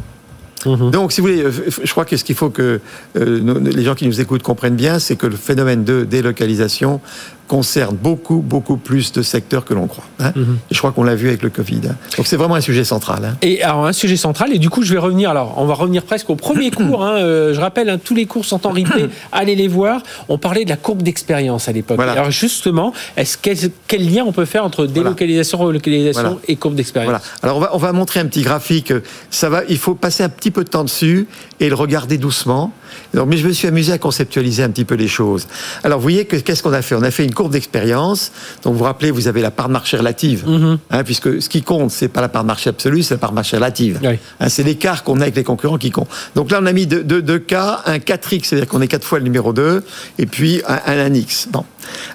Mhm. 0.65 0.89
Donc, 0.89 1.11
si 1.11 1.21
vous 1.21 1.27
voulez, 1.27 1.43
euh, 1.43 1.51
je 1.83 1.91
crois 1.91 2.03
que 2.03 2.17
ce 2.17 2.23
qu'il 2.23 2.35
faut 2.35 2.49
que 2.49 2.81
euh, 3.15 3.59
les 3.63 3.83
gens 3.83 3.93
qui 3.93 4.07
nous 4.07 4.19
écoutent 4.19 4.41
comprennent 4.41 4.75
bien, 4.75 4.97
c'est 4.97 5.15
que 5.15 5.27
le 5.27 5.35
phénomène 5.37 5.83
de 5.83 6.03
délocalisation 6.03 6.99
concerne 7.47 7.95
beaucoup, 7.95 8.37
beaucoup 8.37 8.77
plus 8.77 9.11
de 9.13 9.21
secteurs 9.21 9.63
que 9.65 9.73
l'on 9.73 9.87
croit. 9.87 10.03
hein. 10.19 10.33
Mhm. 10.35 10.57
Je 10.69 10.77
crois 10.77 10.91
qu'on 10.91 11.03
l'a 11.03 11.15
vu 11.15 11.29
avec 11.29 11.41
le 11.43 11.49
Covid. 11.49 11.81
hein. 11.89 11.95
Donc, 12.17 12.27
c'est 12.27 12.35
vraiment 12.35 12.55
un 12.55 12.61
sujet 12.61 12.83
central. 12.83 13.23
hein. 13.25 13.37
Et 13.41 13.63
alors 13.63 13.85
un 13.85 13.93
sujet 13.93 14.17
central, 14.17 14.53
et 14.53 14.59
du 14.59 14.69
coup 14.69 14.83
je 14.83 14.91
vais 14.93 14.99
revenir, 14.99 15.29
alors 15.29 15.53
on 15.57 15.65
va 15.65 15.73
revenir 15.73 16.03
presque 16.03 16.29
au 16.29 16.35
premier 16.35 16.71
cours, 16.77 17.03
euh, 17.05 17.53
je 17.53 17.59
rappelle, 17.59 17.99
tous 18.03 18.15
les 18.15 18.25
cours 18.25 18.45
sont 18.45 18.65
en 18.67 18.71
replay, 18.71 19.09
allez 19.31 19.55
les 19.55 19.67
voir, 19.67 20.01
on 20.29 20.37
parlait 20.37 20.65
de 20.65 20.69
la 20.69 20.75
courbe 20.77 21.01
d'expérience 21.03 21.69
à 21.69 21.71
l'époque. 21.71 21.95
Voilà. 21.97 22.11
Alors 22.13 22.31
justement, 22.31 22.93
est-ce 23.15 23.37
quel, 23.41 23.57
quel 23.87 24.11
lien 24.13 24.23
on 24.27 24.31
peut 24.33 24.45
faire 24.45 24.65
entre 24.65 24.85
délocalisation, 24.85 25.57
relocalisation 25.57 26.21
Voilà. 26.21 26.37
et 26.47 26.55
courbe 26.57 26.75
d'expérience? 26.75 27.09
Voilà. 27.09 27.21
Alors 27.43 27.57
on 27.57 27.59
va, 27.59 27.69
on 27.75 27.77
va 27.77 27.93
montrer 27.93 28.19
un 28.19 28.25
petit 28.25 28.41
graphique. 28.41 28.91
Ça 29.29 29.49
va, 29.49 29.61
il 29.69 29.77
faut 29.77 29.95
passer 29.95 30.23
un 30.23 30.29
petit 30.29 30.51
peu 30.51 30.63
de 30.63 30.69
temps 30.69 30.83
dessus 30.83 31.27
et 31.59 31.69
le 31.69 31.75
regarder 31.75 32.17
doucement. 32.17 32.71
Alors, 33.13 33.25
mais 33.25 33.37
je 33.37 33.47
me 33.47 33.51
suis 33.53 33.67
amusé 33.67 33.91
à 33.93 33.97
conceptualiser 33.97 34.63
un 34.63 34.69
petit 34.69 34.85
peu 34.85 34.95
les 34.95 35.07
choses. 35.07 35.47
Alors 35.83 35.99
vous 35.99 36.03
voyez 36.03 36.25
que 36.25 36.35
qu'est-ce 36.35 36.61
qu'on 36.61 36.73
a 36.73 36.81
fait? 36.81 36.95
On 36.95 37.01
a 37.01 37.11
fait 37.11 37.23
une 37.25 37.33
courbe 37.33 37.51
d'expérience. 37.51 38.31
Donc 38.63 38.73
vous 38.73 38.79
vous 38.79 38.85
rappelez, 38.85 39.11
vous 39.11 39.27
avez 39.27 39.41
la 39.41 39.51
part 39.51 39.67
de 39.67 39.73
marché 39.73 39.97
relative, 39.97 40.43
Mhm. 40.47 40.77
hein, 40.91 41.03
puisque 41.03 41.41
ce 41.41 41.49
qui 41.49 41.63
compte, 41.63 41.91
c'est 41.91 42.07
pas 42.09 42.21
la 42.21 42.29
part 42.29 42.43
de 42.43 42.47
marché 42.47 42.69
absolue, 42.69 43.01
c'est 43.03 43.15
la 43.15 43.19
part 43.19 43.31
de 43.31 43.35
marché 43.35 43.55
relative. 43.57 43.99
Oui. 44.03 44.19
Hein, 44.39 44.49
c'est 44.49 44.63
l'écart 44.63 45.03
qu'on 45.03 45.19
a 45.19 45.23
avec 45.23 45.35
les 45.35 45.43
concurrents 45.43 45.77
qui 45.77 45.89
compte. 45.91 46.07
Donc 46.35 46.51
là, 46.51 46.59
on 46.61 46.65
a 46.65 46.73
mis 46.73 46.85
deux, 46.87 47.03
deux- 47.03 47.21
deux 47.21 47.39
cas, 47.39 47.81
un 47.85 47.97
4x, 47.99 48.45
c'est-à-dire 48.49 48.67
qu'on 48.67 48.81
est 48.81 48.87
quatre 48.87 49.05
fois 49.05 49.17
le 49.19 49.23
numéro 49.25 49.53
2, 49.53 49.83
et 50.19 50.25
puis 50.25 50.61
un, 50.67 50.79
un 50.85 51.09
1x. 51.09 51.47
Bon. 51.51 51.63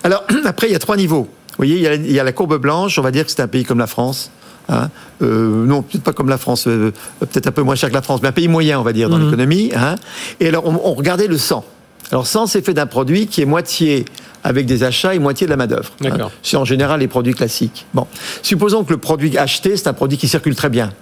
Alors, 0.05 0.25
après, 0.45 0.69
il 0.69 0.73
y 0.73 0.77
a 0.77 0.79
trois 0.79 0.97
niveaux. 0.97 1.29
Vous 1.51 1.57
voyez, 1.59 1.77
il 1.77 1.83
y, 1.83 1.87
a, 1.89 1.95
il 1.95 2.13
y 2.13 2.19
a 2.21 2.25
la 2.25 2.33
courbe 2.33 2.57
blanche, 2.59 2.99
on 2.99 3.03
va 3.03 3.11
dire 3.11 3.25
que 3.27 3.31
c'est 3.31 3.43
un 3.43 3.49
pays 3.49 3.65
comme 3.65 3.79
la 3.79 3.87
France. 3.87 4.31
Hein. 4.69 4.89
Euh, 5.23 5.65
non, 5.67 5.83
peut-être 5.83 6.03
pas 6.05 6.13
comme 6.13 6.29
la 6.29 6.39
France, 6.39 6.67
euh, 6.67 6.93
peut-être 7.21 7.47
un 7.47 7.53
peu 7.53 7.63
moins 7.63 7.75
cher 7.75 7.89
que 7.91 7.95
la 7.95 8.03
France, 8.03 8.21
mais 8.23 8.29
un 8.29 8.33
pays 8.33 8.49
moyen, 8.49 8.81
on 8.81 8.83
va 8.83 8.93
dire, 8.93 9.09
dans 9.09 9.19
Mhm. 9.19 9.25
l'économie. 9.27 9.71
hein. 9.77 9.97
Et 10.41 10.49
alors, 10.49 10.67
on, 10.67 10.81
on 10.85 10.95
regardait 10.95 11.27
le 11.29 11.39
100. 11.39 11.65
Alors, 12.11 12.27
100, 12.27 12.47
c'est 12.47 12.65
fait 12.65 12.75
d'un 12.75 12.87
produit 12.87 13.27
qui 13.27 13.41
est 13.41 13.47
moitié 13.47 14.05
avec 14.45 14.67
des 14.67 14.83
achats 14.83 15.15
et 15.15 15.19
moitié 15.19 15.47
de 15.47 15.51
la 15.51 15.57
main-d'œuvre. 15.57 15.93
hein. 16.01 16.11
D'accord. 16.11 16.33
C'est 16.43 16.57
en 16.57 16.65
général 16.65 17.01
les 17.01 17.09
produits 17.09 17.35
classiques. 17.35 17.87
Bon. 17.95 18.07
Supposons 18.43 18.83
que 18.85 18.93
le 18.93 18.99
produit 18.99 19.39
acheté, 19.39 19.77
c'est 19.77 19.87
un 19.89 19.93
produit 19.93 20.19
qui 20.19 20.27
circule 20.29 20.55
très 20.57 20.69
bien. 20.69 20.93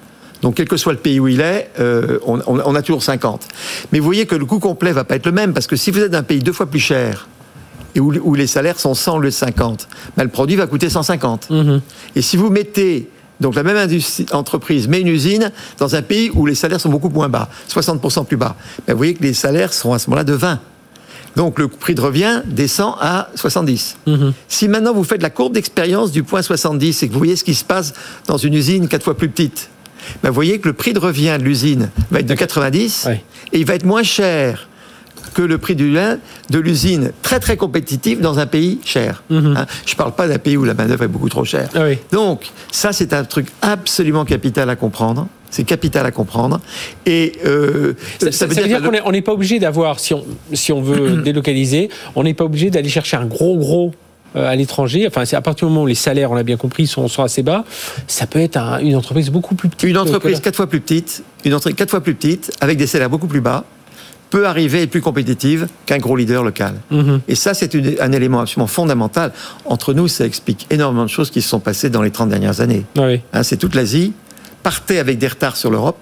Donc, 0.43 0.55
quel 0.55 0.69
que 0.69 0.77
soit 0.77 0.93
le 0.93 0.99
pays 0.99 1.21
où 1.21 1.29
il 1.29 1.41
est, 1.41 1.71
euh, 1.81 2.19
on, 2.27 2.75
a 2.75 2.83
toujours 2.83 3.03
50. 3.03 3.47
Mais 3.93 3.99
vous 3.99 4.05
voyez 4.07 4.25
que 4.27 4.35
le 4.35 4.45
coût 4.47 4.59
complet 4.59 4.93
va 4.93 5.05
pas 5.05 5.17
être 5.17 5.27
le 5.27 5.33
même, 5.33 5.53
parce 5.53 5.67
que 5.67 5.77
si 5.77 5.91
vous 5.91 6.01
êtes 6.01 6.11
d'un 6.12 6.23
pays 6.23 6.39
deux 6.39 6.53
fois 6.53 6.67
plus 6.67 6.79
cher, 6.81 7.29
et 7.95 8.01
où, 8.01 8.12
où 8.23 8.35
les 8.35 8.47
salaires 8.47 8.79
sont 8.79 8.95
100 8.95 9.17
au 9.17 9.21
lieu 9.21 9.29
de 9.29 9.35
50, 9.35 9.89
ben, 10.17 10.23
le 10.25 10.31
produit 10.31 10.57
va 10.57 10.67
coûter 10.67 10.89
150. 10.89 11.51
Mhm. 11.51 11.81
Et 12.17 12.23
si 12.23 12.37
vous 12.39 12.49
mettez 12.51 13.11
donc 13.40 13.54
la 13.54 13.62
même 13.62 13.88
entreprise 14.32 14.87
met 14.88 15.00
une 15.00 15.08
usine 15.08 15.50
dans 15.78 15.94
un 15.94 16.02
pays 16.02 16.31
où 16.34 16.46
les 16.46 16.54
salaires 16.54 16.81
sont 16.81 16.88
beaucoup 16.90 17.08
moins 17.08 17.28
bas, 17.28 17.48
60% 17.72 18.26
plus 18.26 18.37
bas, 18.37 18.56
ben, 18.87 18.92
vous 18.92 18.98
voyez 18.98 19.14
que 19.14 19.22
les 19.22 19.34
salaires 19.34 19.72
seront 19.72 19.94
à 19.94 19.98
ce 19.98 20.08
moment-là 20.10 20.25
de 20.25 20.34
20. 20.34 20.60
Donc 21.37 21.58
le 21.60 21.69
prix 21.69 21.94
de 21.94 22.00
revient 22.00 22.42
descend 22.46 22.94
à 23.00 23.28
70. 23.37 23.96
Mhm. 24.06 24.32
Si 24.48 24.66
maintenant 24.69 24.92
vous 24.92 25.04
faites 25.04 25.22
la 25.22 25.31
courbe 25.31 25.52
d'expérience 25.54 26.10
du 26.10 26.22
point 26.25 26.42
70 26.42 27.02
et 27.02 27.08
que 27.08 27.12
vous 27.12 27.19
voyez 27.19 27.37
ce 27.37 27.44
qui 27.44 27.54
se 27.54 27.64
passe 27.64 27.92
dans 28.26 28.37
une 28.37 28.54
usine 28.54 28.88
quatre 28.88 29.04
fois 29.04 29.16
plus 29.16 29.28
petite, 29.28 29.70
ben 30.22 30.31
vous 30.31 30.34
voyez 30.34 30.58
que 30.58 30.66
le 30.69 30.75
prix 30.75 30.92
de 30.92 30.98
revient 30.98 31.37
de 31.38 31.44
l'usine 31.44 31.90
va 32.10 32.20
être 32.20 32.26
de 32.26 32.34
90 32.34 33.04
Ouais. 33.06 33.22
et 33.52 33.60
il 33.60 33.64
va 33.66 33.75
être 33.76 33.84
moins 33.84 34.02
cher 34.02 34.69
que 35.35 35.43
le 35.43 35.59
prix 35.59 35.75
du 35.77 35.91
lin 35.93 36.19
de 36.50 36.59
l'usine 36.59 37.12
très 37.23 37.41
très 37.41 37.56
compétitive 37.56 38.21
dans 38.21 38.38
un 38.38 38.47
pays 38.47 38.79
cher. 38.85 39.23
Mhm. 39.31 39.55
Hein, 39.56 39.67
je 39.87 39.93
ne 39.94 39.97
parle 39.97 40.12
pas 40.12 40.29
d'un 40.29 40.38
pays 40.38 40.56
où 40.56 40.65
la 40.65 40.75
main-d'œuvre 40.75 41.05
est 41.05 41.09
beaucoup 41.09 41.29
trop 41.29 41.44
chère. 41.44 41.69
Ah 41.75 41.85
oui. 41.85 41.99
Donc, 42.12 42.50
ça, 42.73 42.93
c'est 42.93 43.12
un 43.12 43.25
truc 43.25 43.47
absolument 43.62 44.25
capital 44.25 44.69
à 44.71 44.77
comprendre. 44.77 45.29
C'est 45.50 45.65
capital 45.65 46.06
à 46.06 46.11
comprendre. 46.12 46.61
Et 47.06 47.32
euh, 47.44 47.94
Ça, 48.21 48.31
ça 48.31 48.47
veut 48.47 48.55
dire, 48.55 48.81
que 48.81 49.00
qu'on 49.00 49.11
n'est 49.12 49.23
pas 49.23 49.32
obligé 49.32 49.59
d'avoir, 49.59 49.99
si 49.99 50.15
on, 50.15 50.25
si 50.53 50.73
on 50.73 50.81
veut 50.81 51.23
délocaliser, 51.25 51.88
on 52.15 52.23
n'est 52.23 52.35
pas 52.35 52.44
obligé 52.44 52.71
d'aller 52.71 52.88
chercher 52.88 53.17
un 53.17 53.26
gros 53.26 53.56
gros 53.56 53.93
euh, 54.37 54.47
à 54.49 54.55
l'étranger. 54.55 55.06
Enfin, 55.09 55.25
c'est 55.25 55.35
à 55.35 55.41
partir 55.41 55.67
du 55.67 55.73
moment 55.75 55.85
où 55.85 55.88
les 55.88 55.97
salaires, 55.97 56.31
on 56.31 56.35
l'a 56.37 56.44
bien 56.44 56.56
compris, 56.56 56.87
sont, 56.87 57.09
sont 57.09 57.25
assez 57.25 57.43
bas, 57.43 57.65
ça 58.06 58.29
peut 58.29 58.38
être 58.38 58.56
un- 58.59 58.79
une 58.79 58.94
entreprise 58.94 59.29
beaucoup 59.31 59.56
plus 59.56 59.69
petite. 59.69 59.91
une 59.91 59.99
entreprise 59.99 60.38
quatre 60.38 60.55
fois 60.55 60.69
plus 60.69 60.81
petite, 60.81 61.25
une 61.44 61.53
entreprise 61.55 61.75
quatre 61.76 61.91
fois 61.91 62.00
plus 62.00 62.15
petite, 62.15 62.53
avec 62.61 62.79
des 62.79 62.87
salaires 62.87 63.11
beaucoup 63.11 63.26
plus 63.26 63.41
bas, 63.41 63.65
peut 64.31 64.47
arriver 64.47 64.82
être 64.82 64.91
plus 64.91 65.00
compétitive 65.00 65.67
qu'un 65.87 65.99
gros 65.99 66.17
leader 66.17 66.43
local. 66.44 66.75
Mhm. 66.91 67.21
Et 67.29 67.35
ça, 67.35 67.53
c'est 67.53 67.75
un 68.00 68.12
élément 68.12 68.41
absolument 68.41 68.69
fondamental. 68.69 69.32
Entre 69.65 69.93
nous, 69.93 70.06
ça 70.09 70.25
explique 70.25 70.67
énormément 70.71 71.05
de 71.05 71.11
choses 71.11 71.31
qui 71.31 71.43
se 71.43 71.49
sont 71.49 71.61
passées 71.61 71.91
dans 71.91 72.03
les 72.03 72.11
30 72.12 72.29
dernières 72.29 72.61
années. 72.61 72.85
Ah 72.97 73.06
oui. 73.06 73.21
Hein, 73.32 73.43
c'est 73.43 73.56
toute 73.56 73.75
l'Asie, 73.75 74.12
partait 74.62 74.99
avec 74.99 75.19
des 75.19 75.27
retards 75.29 75.56
sur 75.56 75.71
l'Europe, 75.71 75.99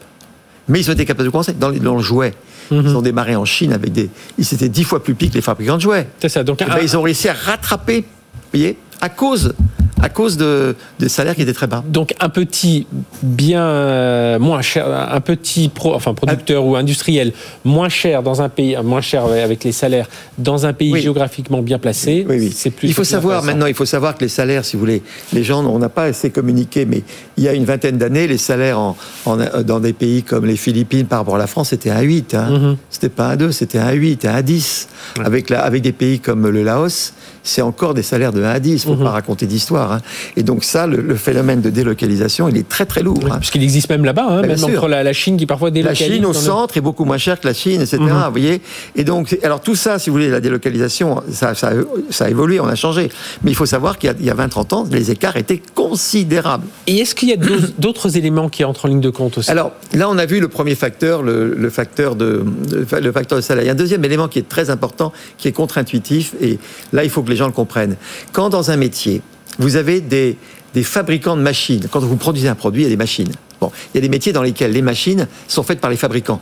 mais 0.69 0.79
ils 0.81 0.91
ont 0.91 0.93
été 0.93 1.07
capables 1.07 1.25
de 1.27 1.31
commencer 1.31 1.55
dans, 1.55 1.71
les- 1.71 1.81
dans 1.81 1.97
le 1.97 2.03
jouet. 2.03 2.35
Mhm. 2.71 2.83
Ils 2.85 2.97
ont 2.97 3.03
démarré 3.03 3.35
en 3.35 3.47
Chine 3.47 3.73
avec 3.73 3.93
des. 3.93 4.11
Ils 4.39 4.53
étaient 4.53 4.69
dix 4.69 4.85
fois 4.85 5.03
plus 5.03 5.15
petits 5.15 5.31
que 5.31 5.35
les 5.37 5.41
fabricants 5.41 5.77
de 5.77 5.81
jouets. 5.83 6.07
C'est 6.21 6.29
ça. 6.29 6.45
Donc, 6.45 6.61
Eh 6.61 6.67
ben, 6.67 6.79
ils 6.83 6.97
ont 6.99 7.03
réussi 7.03 7.29
à 7.31 7.33
rattraper, 7.33 8.01
vous 8.03 8.07
voyez, 8.53 8.77
à 9.01 9.09
cause, 9.09 9.55
à 10.01 10.09
cause 10.09 10.37
de, 10.37 10.77
des 10.99 11.09
salaires 11.09 11.35
qui 11.35 11.43
étaient 11.43 11.53
très 11.53 11.67
bas. 11.67 11.83
donc 11.89 12.15
un 12.21 12.29
petit 12.29 12.87
bien 13.23 13.63
euh, 13.63 14.39
moins 14.39 14.63
cher, 14.63 14.87
un 15.13 15.21
petit 15.21 15.69
pro, 15.69 15.95
enfin 15.95 16.15
producteur 16.15 16.65
ou 16.65 16.77
industriel 16.77 17.33
moins 17.65 17.89
cher 17.89 18.23
dans 18.23 18.41
un 18.43 18.49
pays, 18.49 18.77
moins 18.85 19.01
cher 19.01 19.25
avec 19.27 19.65
les 19.65 19.73
salaires 19.73 20.07
dans 20.39 20.67
un 20.67 20.73
pays 20.73 20.93
Oui. 20.93 21.01
géographiquement 21.03 21.63
bien 21.63 21.79
placé. 21.79 22.25
Oui, 22.29 22.37
oui. 22.39 22.53
C'est 22.55 22.71
plus. 22.71 22.89
il 22.89 22.95
faut 22.95 23.05
savoir 23.05 23.43
maintenant, 23.43 23.67
il 23.67 23.75
faut 23.75 23.85
savoir 23.87 24.15
que 24.17 24.21
les 24.21 24.29
salaires, 24.29 24.65
si 24.65 24.77
vous 24.77 24.81
voulez, 24.81 25.03
les 25.33 25.43
gens, 25.45 25.65
on 25.65 25.79
n'a 25.79 25.89
pas 25.89 26.05
assez 26.05 26.31
communiqué, 26.31 26.85
mais 26.87 27.03
il 27.37 27.45
y 27.45 27.49
a 27.49 27.53
une 27.55 27.65
vingtaine 27.65 27.99
d'années, 27.99 28.27
les 28.27 28.39
salaires 28.39 28.79
en, 28.79 28.97
en- 29.27 29.37
dans 29.63 29.81
des 29.81 29.93
pays 29.93 30.23
comme 30.23 30.47
les 30.47 30.57
Philippines 30.57 31.07
par 31.07 31.19
rapport 31.21 31.37
à 31.37 31.39
la 31.39 31.47
France, 31.47 31.71
c'était 31.71 31.91
un 31.91 32.01
8. 32.01 32.35
Hein. 32.35 32.51
Mhm. 32.51 32.77
C'était 32.91 33.09
pas 33.09 33.29
un 33.31 33.37
2, 33.37 33.53
c'était 33.53 33.79
un 33.79 33.93
8, 33.93 34.25
un 34.27 34.43
10. 34.43 34.89
Avec, 35.25 35.51
la, 35.51 35.61
avec 35.65 35.83
des 35.83 35.93
pays 35.93 36.21
comme 36.21 36.47
le 36.49 36.63
Laos, 36.63 37.13
c'est 37.49 37.63
encore 37.63 37.95
des 37.95 38.03
salaires 38.03 38.33
de 38.33 38.43
1 38.43 38.49
à 38.51 38.61
10. 38.61 38.71
Il 38.71 38.75
ne 38.75 38.79
faut 38.81 38.99
Mhm. 38.99 39.05
pas 39.05 39.11
raconter 39.11 39.47
d'histoire. 39.47 39.93
hein. 39.93 40.01
Et 40.37 40.43
donc 40.43 40.65
ça, 40.65 40.87
le, 40.87 41.01
le 41.01 41.15
phénomène 41.17 41.61
de 41.61 41.71
délocalisation, 41.71 42.49
il 42.49 42.57
est 42.57 42.69
très 42.69 42.85
très 42.87 43.03
lourd. 43.03 43.19
Oui, 43.25 43.31
hein. 43.33 43.39
Puisqu'il 43.39 43.63
existe 43.63 43.89
même 43.89 44.05
là-bas, 44.05 44.27
hein, 44.29 44.43
même 44.43 44.63
entre 44.63 44.89
la, 44.89 45.03
la 45.03 45.13
Chine 45.13 45.37
qui 45.37 45.47
parfois 45.47 45.69
La 45.69 45.73
délocalise. 45.75 46.15
Chine 46.17 46.25
au 46.27 46.29
le- 46.29 46.35
centre 46.35 46.77
est 46.77 46.81
beaucoup 46.83 47.05
moins 47.05 47.19
chère 47.19 47.41
que 47.41 47.47
la 47.47 47.55
Chine, 47.55 47.81
etc. 47.81 47.97
Mhm. 48.01 48.09
Vous 48.27 48.31
voyez 48.31 48.61
Et 48.97 49.05
donc, 49.05 49.39
alors 49.43 49.61
tout 49.61 49.75
ça, 49.75 49.99
si 49.99 50.11
vous 50.11 50.15
voulez, 50.15 50.29
la 50.31 50.41
délocalisation, 50.41 51.23
ça, 51.33 51.55
ça, 51.55 51.73
ça 52.11 52.25
a 52.27 52.29
évolué, 52.31 52.61
on 52.61 52.67
a 52.69 52.75
changé. 52.75 53.09
Mais 53.43 53.51
il 53.51 53.55
faut 53.55 53.67
savoir 53.67 53.99
qu'il 53.99 54.09
y 54.09 54.13
a, 54.13 54.17
il 54.19 54.27
y 54.27 54.31
a 54.31 54.35
20-30 54.35 54.73
ans, 54.75 54.87
les 54.91 55.11
écarts 55.11 55.37
étaient 55.37 55.63
considérables. 55.75 56.65
Et 56.87 56.99
est-ce 56.99 57.15
qu'il 57.15 57.29
y 57.29 57.33
a 57.33 57.37
d'autres- 57.37 57.73
d'autres 57.79 58.17
éléments 58.17 58.49
qui 58.49 58.65
entrent 58.65 58.85
en 58.85 58.89
ligne 58.89 59.01
de 59.01 59.11
compte 59.11 59.39
aussi? 59.39 59.51
Alors 59.51 59.73
là, 59.95 60.09
on 60.11 60.19
a 60.19 60.27
vu 60.27 60.41
le 60.41 60.49
premier 60.49 60.75
facteur, 60.75 61.23
le, 61.23 61.55
le 61.55 61.71
facteur 61.71 62.15
de, 62.15 62.45
de- 62.71 62.87
le 63.01 63.13
facteur 63.13 63.39
de 63.39 63.43
salaire. 63.43 63.65
Il 63.65 63.67
y 63.67 63.71
a 63.71 63.73
un 63.73 63.77
deuxième 63.77 64.05
élément 64.05 64.29
qui 64.29 64.39
est 64.39 64.49
très 64.49 64.71
important, 64.71 65.13
qui 65.39 65.49
est 65.49 65.53
contre-intuitif, 65.53 66.35
et 66.41 66.59
là, 66.93 67.05
il 67.05 67.11
faut 67.11 67.23
que 67.23 67.31
les 67.31 67.37
gens 67.39 67.47
le 67.47 67.53
comprennent. 67.53 67.97
Quand 68.33 68.51
dans 68.51 68.71
un 68.71 68.77
métier, 68.77 69.23
vous 69.59 69.77
avez 69.77 70.01
des, 70.01 70.37
des 70.75 70.83
fabricants 70.83 71.37
de 71.37 71.43
machines, 71.43 71.87
quand 71.91 72.01
vous 72.01 72.17
produisez 72.17 72.49
un 72.49 72.55
produit, 72.55 72.83
il 72.83 72.85
y 72.85 72.89
a 72.89 72.91
des 72.91 72.97
machines. 72.97 73.33
Bon, 73.61 73.73
il 73.93 73.97
y 73.97 73.99
a 73.99 74.03
des 74.03 74.09
métiers 74.11 74.33
dans 74.33 74.43
lesquels 74.43 74.73
les 74.73 74.83
machines 74.83 75.27
sont 75.49 75.63
faites 75.63 75.81
par 75.81 75.91
les 75.91 75.97
fabricants. 75.97 76.41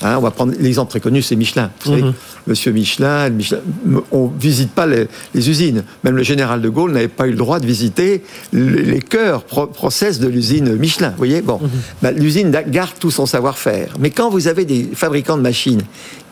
Hein, 0.00 0.14
on 0.16 0.20
va 0.20 0.30
prendre 0.30 0.52
l'exemple 0.60 0.90
très 0.90 1.00
connu, 1.00 1.22
c'est 1.22 1.34
Michelin. 1.34 1.72
Vous 1.84 1.90
savez, 1.90 2.02
Mhm. 2.02 2.14
Monsieur 2.46 2.70
Michelin, 2.70 3.28
Michelin, 3.30 3.58
on 4.12 4.28
visite 4.28 4.70
pas 4.70 4.86
les, 4.86 5.08
les 5.34 5.50
usines. 5.50 5.82
Même 6.04 6.14
le 6.16 6.22
général 6.22 6.62
de 6.62 6.68
Gaulle 6.68 6.92
n'avait 6.92 7.08
pas 7.08 7.26
eu 7.26 7.32
le 7.32 7.36
droit 7.36 7.58
de 7.58 7.66
visiter 7.66 8.22
les, 8.52 8.84
les 8.84 9.00
cœurs 9.02 9.42
pro- 9.42 9.66
process 9.66 10.20
de 10.20 10.28
l'usine 10.28 10.76
Michelin. 10.76 11.10
Vous 11.10 11.16
voyez, 11.18 11.42
bon, 11.42 11.60
Ben, 12.00 12.12
l'usine 12.16 12.52
da- 12.52 12.62
garde 12.62 12.92
tout 13.00 13.10
son 13.10 13.26
savoir-faire. 13.26 13.94
Mais 13.98 14.10
quand 14.10 14.30
vous 14.30 14.46
avez 14.46 14.64
des 14.64 14.88
fabricants 14.94 15.36
de 15.36 15.42
machines 15.42 15.82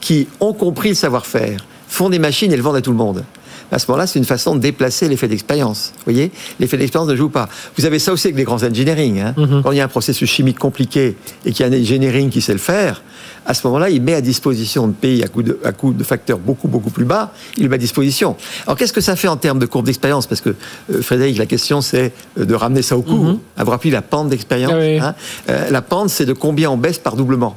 qui 0.00 0.28
ont 0.38 0.52
compris 0.52 0.90
le 0.90 0.94
savoir-faire, 0.94 1.66
font 1.88 2.08
des 2.08 2.20
machines 2.20 2.52
et 2.52 2.56
le 2.56 2.62
vendent 2.62 2.76
à 2.76 2.80
tout 2.82 2.92
le 2.92 2.96
monde. 2.96 3.24
À 3.72 3.78
ce 3.78 3.86
moment-là, 3.90 4.06
c'est 4.06 4.18
une 4.18 4.24
façon 4.24 4.54
de 4.54 4.60
déplacer 4.60 5.08
l'effet 5.08 5.28
d'expérience. 5.28 5.92
Vous 5.96 6.12
voyez 6.12 6.30
L'effet 6.60 6.76
d'expérience 6.76 7.08
ne 7.10 7.16
joue 7.16 7.28
pas. 7.28 7.48
Vous 7.76 7.84
avez 7.84 7.98
ça 7.98 8.12
aussi 8.12 8.28
avec 8.28 8.36
les 8.36 8.44
grands 8.44 8.62
engineering. 8.62 9.20
Hein. 9.20 9.34
Mhm. 9.36 9.62
Quand 9.62 9.72
il 9.72 9.78
y 9.78 9.80
a 9.80 9.84
un 9.84 9.88
processus 9.88 10.30
chimique 10.30 10.58
compliqué 10.58 11.16
et 11.44 11.52
qu'il 11.52 11.66
y 11.66 11.68
a 11.68 11.72
un 11.72 11.78
engineering 11.80 12.30
qui 12.30 12.40
sait 12.40 12.52
le 12.52 12.58
faire, 12.58 13.02
à 13.44 13.54
ce 13.54 13.66
moment-là, 13.66 13.90
il 13.90 14.02
met 14.02 14.14
à 14.14 14.20
disposition 14.20 14.88
de 14.88 14.92
pays 14.92 15.22
à 15.22 15.28
coût 15.28 15.42
de, 15.42 15.58
à 15.64 15.72
coût 15.72 15.92
de 15.92 16.02
facteurs 16.04 16.38
beaucoup, 16.38 16.66
beaucoup 16.68 16.90
plus 16.90 17.04
bas, 17.04 17.32
il 17.56 17.64
le 17.64 17.68
met 17.68 17.76
à 17.76 17.78
disposition. 17.78 18.36
Alors, 18.66 18.76
qu'est-ce 18.76 18.92
que 18.92 19.00
ça 19.00 19.14
fait 19.16 19.28
en 19.28 19.36
termes 19.36 19.58
de 19.60 19.66
courbe 19.66 19.86
d'expérience? 19.86 20.26
Parce 20.26 20.40
que, 20.40 20.54
euh, 20.92 21.02
Frédéric, 21.02 21.38
la 21.38 21.46
question, 21.46 21.80
c'est 21.80 22.12
euh, 22.38 22.44
de 22.44 22.54
ramener 22.54 22.82
ça 22.82 22.96
au 22.96 23.02
cours. 23.02 23.24
Mhm. 23.24 23.38
Hein, 23.56 23.64
vous 23.64 23.70
rappelez 23.70 23.90
la 23.92 24.02
pente 24.02 24.28
d'expérience 24.30 24.72
Ah 24.74 24.78
oui. 24.80 24.98
hein 24.98 25.14
Euh, 25.48 25.70
La 25.70 25.82
pente, 25.82 26.10
c'est 26.10 26.26
de 26.26 26.32
combien 26.32 26.70
on 26.70 26.76
baisse 26.76 26.98
par 26.98 27.14
doublement. 27.16 27.56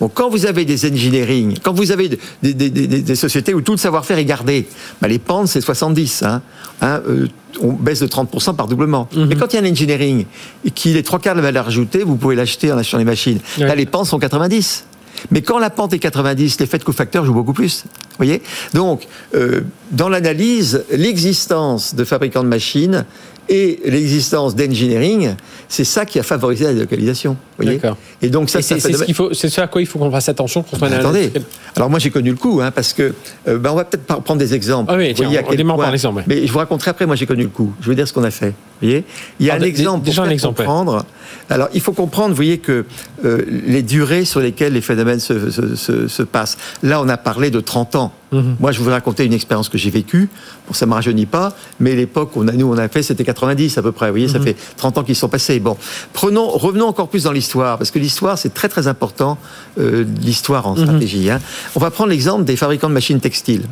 Bon, 0.00 0.08
quand 0.08 0.28
vous 0.30 0.46
avez 0.46 0.64
des 0.64 0.90
engineering, 0.90 1.58
quand 1.62 1.72
vous 1.72 1.92
avez 1.92 2.08
des, 2.08 2.18
des- 2.42 2.70
des- 2.70 2.86
des- 2.86 3.02
des 3.02 3.14
sociétés 3.16 3.54
où 3.54 3.60
tout 3.60 3.72
le 3.72 3.78
savoir-faire 3.78 4.18
est 4.18 4.24
gardé, 4.24 4.66
bah, 5.00 5.08
les 5.08 5.18
pentes, 5.18 5.48
c'est 5.48 5.60
70. 5.60 6.22
Hein, 6.22 6.42
Hein, 6.80 7.00
euh, 7.08 7.28
on 7.62 7.72
baisse 7.72 8.00
de 8.00 8.06
30% 8.08 8.56
par 8.56 8.66
doublement. 8.66 9.08
Mais 9.16 9.36
quand 9.36 9.52
il 9.52 9.56
y 9.56 9.58
a 9.58 9.62
un 9.66 9.70
engineering 9.70 10.26
et 10.64 10.70
qu'il 10.72 10.96
est 10.96 11.04
trois 11.04 11.20
quarts 11.20 11.34
de 11.34 11.38
la 11.40 11.44
valeur 11.46 11.68
ajoutée, 11.68 12.02
vous 12.02 12.16
pouvez 12.16 12.34
l'acheter 12.34 12.72
en 12.72 12.78
achetant 12.78 12.98
les 12.98 13.04
machines. 13.04 13.38
Là, 13.58 13.74
les 13.76 13.86
pentes 13.86 14.06
sont 14.06 14.18
90. 14.18 14.84
Mais 15.30 15.40
quand 15.40 15.58
la 15.60 15.70
pente 15.70 15.92
est 15.92 16.00
90, 16.00 16.58
l'effet 16.58 16.78
de 16.78 16.84
cofacteur 16.84 17.24
joue 17.24 17.32
beaucoup 17.32 17.52
plus. 17.52 17.84
Vous 17.84 18.16
voyez? 18.18 18.42
Donc, 18.74 19.06
euh, 19.36 19.60
dans 19.94 20.08
l'analyse, 20.08 20.84
l'existence 20.92 21.94
de 21.94 22.04
fabricants 22.04 22.42
de 22.42 22.48
machines 22.48 23.04
et 23.50 23.78
l'existence 23.84 24.56
d'engineering, 24.56 25.34
c'est 25.68 25.84
ça 25.84 26.06
qui 26.06 26.18
a 26.18 26.22
favorisé 26.22 26.64
la 26.64 26.72
délocalisation. 26.72 27.36
Voyez 27.58 27.76
D'accord. 27.76 27.98
Et 28.22 28.30
donc, 28.30 28.48
ça, 28.48 28.62
c'est 28.62 28.80
ce 28.80 29.04
qu'il 29.04 29.14
faut, 29.14 29.34
c'est 29.34 29.50
ce 29.50 29.60
à 29.60 29.66
quoi 29.66 29.82
il 29.82 29.86
faut 29.86 29.98
qu'on 29.98 30.10
fasse 30.10 30.30
attention 30.30 30.62
quand 30.62 30.78
on 30.78 30.80
ben, 30.80 30.86
analyse- 30.86 31.26
attendez. 31.26 31.32
Alors 31.76 31.90
moi 31.90 31.98
j'ai 31.98 32.08
connu 32.10 32.30
le 32.30 32.36
coup, 32.36 32.60
hein, 32.62 32.70
parce 32.70 32.94
que 32.94 33.12
euh, 33.46 33.58
ben, 33.58 33.70
on 33.72 33.74
va 33.74 33.84
peut-être 33.84 34.04
par- 34.06 34.22
prendre 34.22 34.38
des 34.38 34.54
exemples. 34.54 34.90
Ah 34.92 34.96
oui, 34.96 35.12
tiens, 35.14 35.26
voyez 35.26 35.40
à 35.40 35.42
on 35.46 35.54
démarre 35.54 35.76
par 35.76 35.92
point- 35.94 36.10
ouais. 36.12 36.22
Mais 36.26 36.46
je 36.46 36.52
vous 36.52 36.58
raconterai 36.58 36.90
après. 36.92 37.04
Moi 37.06 37.16
j'ai 37.16 37.26
connu 37.26 37.42
le 37.42 37.48
coup. 37.50 37.70
Je 37.82 37.88
veux 37.88 37.94
dire 37.94 38.08
ce 38.08 38.12
qu'on 38.14 38.24
a 38.24 38.30
fait. 38.30 38.48
Vous 38.80 38.88
voyez 38.88 39.04
Il 39.40 39.46
y 39.46 39.50
a 39.50 39.54
Ah, 39.54 39.58
un 39.58 39.60
exemple 39.62 40.04
déjà 40.06 40.22
pour 40.22 40.30
un 40.30 40.32
exemple, 40.32 40.60
ouais. 40.60 40.66
comprendre. 40.66 41.04
Alors 41.50 41.68
il 41.74 41.80
faut 41.82 41.92
comprendre. 41.92 42.30
Vous 42.30 42.36
voyez 42.36 42.58
que 42.58 42.86
euh, 43.26 43.42
les 43.66 43.82
durées 43.82 44.24
sur 44.24 44.40
lesquelles 44.40 44.72
les 44.72 44.80
phénomènes 44.80 45.20
se, 45.20 45.50
se- 45.50 45.76
se- 45.76 46.08
se 46.08 46.22
passent. 46.22 46.56
Là 46.82 47.00
on 47.02 47.08
a 47.10 47.16
parlé 47.18 47.50
de 47.50 47.60
30 47.60 47.94
ans. 47.96 48.12
Mhm. 48.34 48.56
Moi 48.60 48.72
je 48.72 48.80
vous 48.80 48.90
raconter 48.90 49.24
une 49.24 49.32
expérience 49.32 49.68
que 49.68 49.78
j'ai 49.78 49.90
vécue. 49.90 50.28
Bon 50.66 50.74
ça 50.74 50.86
me 50.86 50.92
rajeunit 50.94 51.26
pas, 51.26 51.56
mais 51.80 51.94
l'époque 51.94 52.36
où 52.36 52.42
on 52.42 52.48
a, 52.48 52.52
nous 52.52 52.66
on 52.72 52.76
a 52.78 52.88
fait 52.88 53.02
c'était 53.02 53.24
90 53.24 53.78
à 53.78 53.82
peu 53.82 53.92
près. 53.92 54.06
Vous 54.06 54.12
voyez 54.12 54.28
ça 54.28 54.38
Mhm. 54.38 54.44
fait 54.44 54.56
30 54.76 54.98
ans 54.98 55.04
qu'ils 55.04 55.16
sont 55.16 55.28
passés. 55.28 55.60
Bon, 55.60 55.76
prenons, 56.12 56.48
revenons 56.48 56.86
encore 56.86 57.08
plus 57.08 57.24
dans 57.24 57.32
l'histoire 57.32 57.78
parce 57.78 57.90
que 57.90 57.98
l'histoire 57.98 58.36
c'est 58.38 58.52
très 58.54 58.68
très 58.68 58.86
important. 58.88 59.38
euh, 59.78 60.04
l'histoire 60.22 60.66
en 60.68 60.74
Mhm. 60.76 60.82
stratégie. 60.84 61.30
hein. 61.30 61.40
On 61.74 61.80
va 61.80 61.90
prendre 61.90 62.10
l'exemple 62.10 62.44
des 62.44 62.54
fabricants 62.56 62.88
de 62.88 62.94
machines 62.94 63.20
textiles. 63.20 63.64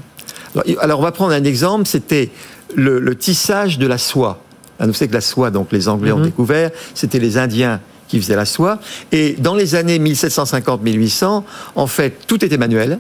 Alors, 0.55 0.65
Alors, 0.83 0.99
on 1.01 1.03
va 1.03 1.13
prendre 1.13 1.33
un 1.33 1.45
exemple, 1.45 1.87
c'était 1.87 2.31
le, 2.75 2.99
le 2.99 3.15
tissage 3.17 3.79
de 3.79 3.87
la 3.87 3.99
soie. 3.99 4.41
Hein, 4.81 4.87
Vous 4.89 4.93
savez 4.95 5.09
que 5.09 5.15
la 5.15 5.21
soie, 5.21 5.51
donc 5.51 5.69
les 5.73 5.89
Anglais 5.89 6.11
ont 6.13 6.21
découvert, 6.21 6.71
c'était 6.95 7.19
les 7.21 7.39
Indiens 7.39 7.81
qui 8.09 8.19
faisaient 8.21 8.37
la 8.37 8.45
soie. 8.47 8.79
Et 9.13 9.35
dans 9.39 9.55
les 9.55 9.75
années 9.77 9.99
1750-1800, 9.99 11.45
en 11.75 11.87
fait, 11.87 12.15
tout 12.27 12.45
était 12.45 12.59
manuel. 12.59 12.99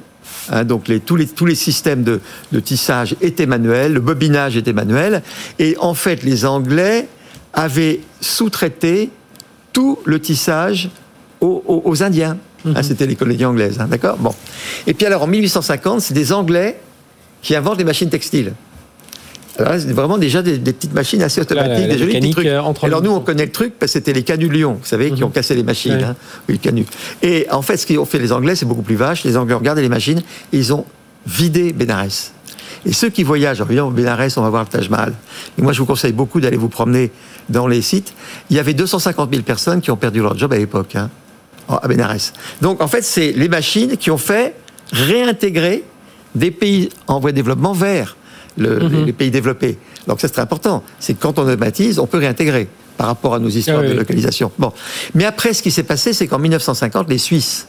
Hein, 0.50 0.64
donc 0.64 0.88
les, 0.88 1.00
tous, 1.00 1.16
les, 1.16 1.26
tous 1.26 1.46
les 1.46 1.54
systèmes 1.54 2.02
de, 2.02 2.20
de 2.52 2.60
tissage 2.60 3.14
étaient 3.20 3.46
manuels, 3.46 3.92
le 3.94 4.00
bobinage 4.00 4.56
était 4.56 4.72
manuel. 4.72 5.22
Et 5.58 5.76
en 5.80 5.94
fait, 5.94 6.22
les 6.22 6.44
Anglais 6.44 7.06
avaient 7.52 8.00
sous-traité 8.20 9.10
tout 9.72 9.98
le 10.04 10.20
tissage 10.20 10.90
aux, 11.40 11.62
aux- 11.66 11.82
aux 11.84 12.02
Indiens. 12.02 12.36
Hein, 12.64 12.82
C'était 12.82 13.06
les 13.06 13.16
colonies 13.16 13.44
anglaises, 13.44 13.80
hein, 13.80 13.88
d'accord? 13.88 14.16
Bon. 14.18 14.32
Et 14.86 14.94
puis 14.94 15.04
alors, 15.06 15.22
en 15.22 15.26
1850, 15.26 16.00
c'est 16.00 16.14
des 16.14 16.32
Anglais 16.32 16.78
qui 17.42 17.56
inventent 17.56 17.78
les 17.78 17.84
machines 17.84 18.08
textiles. 18.10 18.52
Alors 19.58 19.72
là, 19.72 19.80
c'est 19.80 19.92
vraiment 19.92 20.18
déjà 20.18 20.40
des, 20.42 20.58
des 20.58 20.72
petites 20.72 20.94
machines 20.94 21.22
assez 21.22 21.40
automatiques, 21.40 21.88
des 21.88 21.98
jolis 21.98 22.18
petits 22.18 22.30
trucs. 22.30 22.46
euh, 22.46 22.60
entre 22.60 22.84
Alors 22.86 23.02
nous, 23.02 23.10
on 23.10 23.20
connaît 23.20 23.44
le 23.44 23.52
truc 23.52 23.74
parce 23.78 23.92
que 23.92 23.98
c'était 23.98 24.12
les 24.12 24.22
canus 24.22 24.48
de 24.48 24.54
Lyon, 24.54 24.78
vous 24.80 24.86
savez, 24.86 25.10
qui 25.10 25.22
ont 25.24 25.30
cassé 25.30 25.54
les 25.54 25.62
machines. 25.62 25.92
Ouais. 25.96 26.04
hein. 26.04 26.16
Oui, 26.48 26.54
le 26.54 26.58
canut. 26.60 26.86
Et 27.22 27.46
en 27.50 27.60
fait, 27.62 27.76
ce 27.76 27.84
qu'ils 27.86 27.98
ont 27.98 28.04
fait 28.06 28.18
les 28.18 28.32
Anglais, 28.32 28.56
c'est 28.56 28.64
beaucoup 28.66 28.82
plus 28.82 28.96
vache. 28.96 29.24
Les 29.24 29.36
Anglais 29.36 29.54
ont 29.54 29.58
regardé 29.58 29.82
les 29.82 29.88
machines 29.90 30.20
et 30.52 30.56
ils 30.56 30.72
ont 30.72 30.86
vidé 31.26 31.72
Bénarès. 31.72 32.32
Et 32.86 32.92
ceux 32.92 33.10
qui 33.10 33.22
voyagent, 33.22 33.58
alors 33.58 33.68
évidemment, 33.70 33.90
Bénarès, 33.90 34.36
on 34.38 34.42
va 34.42 34.48
voir 34.50 34.62
le 34.64 34.68
Taj 34.68 34.88
Mahal. 34.88 35.12
Et 35.58 35.62
moi, 35.62 35.72
je 35.72 35.78
vous 35.78 35.86
conseille 35.86 36.12
beaucoup 36.12 36.40
d'aller 36.40 36.56
vous 36.56 36.68
promener 36.70 37.12
dans 37.48 37.66
les 37.68 37.82
sites. 37.82 38.12
Il 38.50 38.56
y 38.56 38.58
avait 38.58 38.74
250 38.74 39.30
000 39.30 39.42
personnes 39.44 39.80
qui 39.80 39.90
ont 39.90 39.96
perdu 39.96 40.20
leur 40.20 40.36
job 40.36 40.52
à 40.52 40.56
l'époque, 40.56 40.96
hein, 40.96 41.10
à 41.68 41.86
Bénarès. 41.86 42.32
Donc, 42.60 42.80
en 42.82 42.88
fait, 42.88 43.02
c'est 43.02 43.32
les 43.32 43.48
machines 43.48 43.96
qui 43.98 44.10
ont 44.10 44.18
fait 44.18 44.54
réintégrer 44.92 45.84
des 46.34 46.50
pays 46.50 46.88
en 47.06 47.20
voie 47.20 47.30
de 47.32 47.36
développement 47.36 47.72
vers 47.74 48.16
le- 48.56 48.80
Mhm. 48.80 49.04
les, 49.06 49.12
pays 49.12 49.30
développés. 49.30 49.78
Donc, 50.06 50.20
ça, 50.20 50.28
c'est 50.28 50.34
très 50.34 50.42
important. 50.42 50.82
C'est 50.98 51.14
que 51.14 51.20
quand 51.22 51.38
on 51.38 51.42
automatise, 51.42 51.98
on 51.98 52.06
peut 52.06 52.18
réintégrer 52.18 52.68
par 52.96 53.06
rapport 53.06 53.34
à 53.34 53.38
nos 53.38 53.48
histoires 53.48 53.78
Ah 53.80 53.84
oui, 53.84 53.88
de 53.90 53.94
localisation. 53.98 54.50
Bon. 54.58 54.72
Mais 55.14 55.24
après, 55.24 55.52
ce 55.54 55.62
qui 55.62 55.70
s'est 55.70 55.82
passé, 55.82 56.12
c'est 56.12 56.26
qu'en 56.26 56.38
1950, 56.38 57.08
les 57.08 57.18
Suisses 57.18 57.66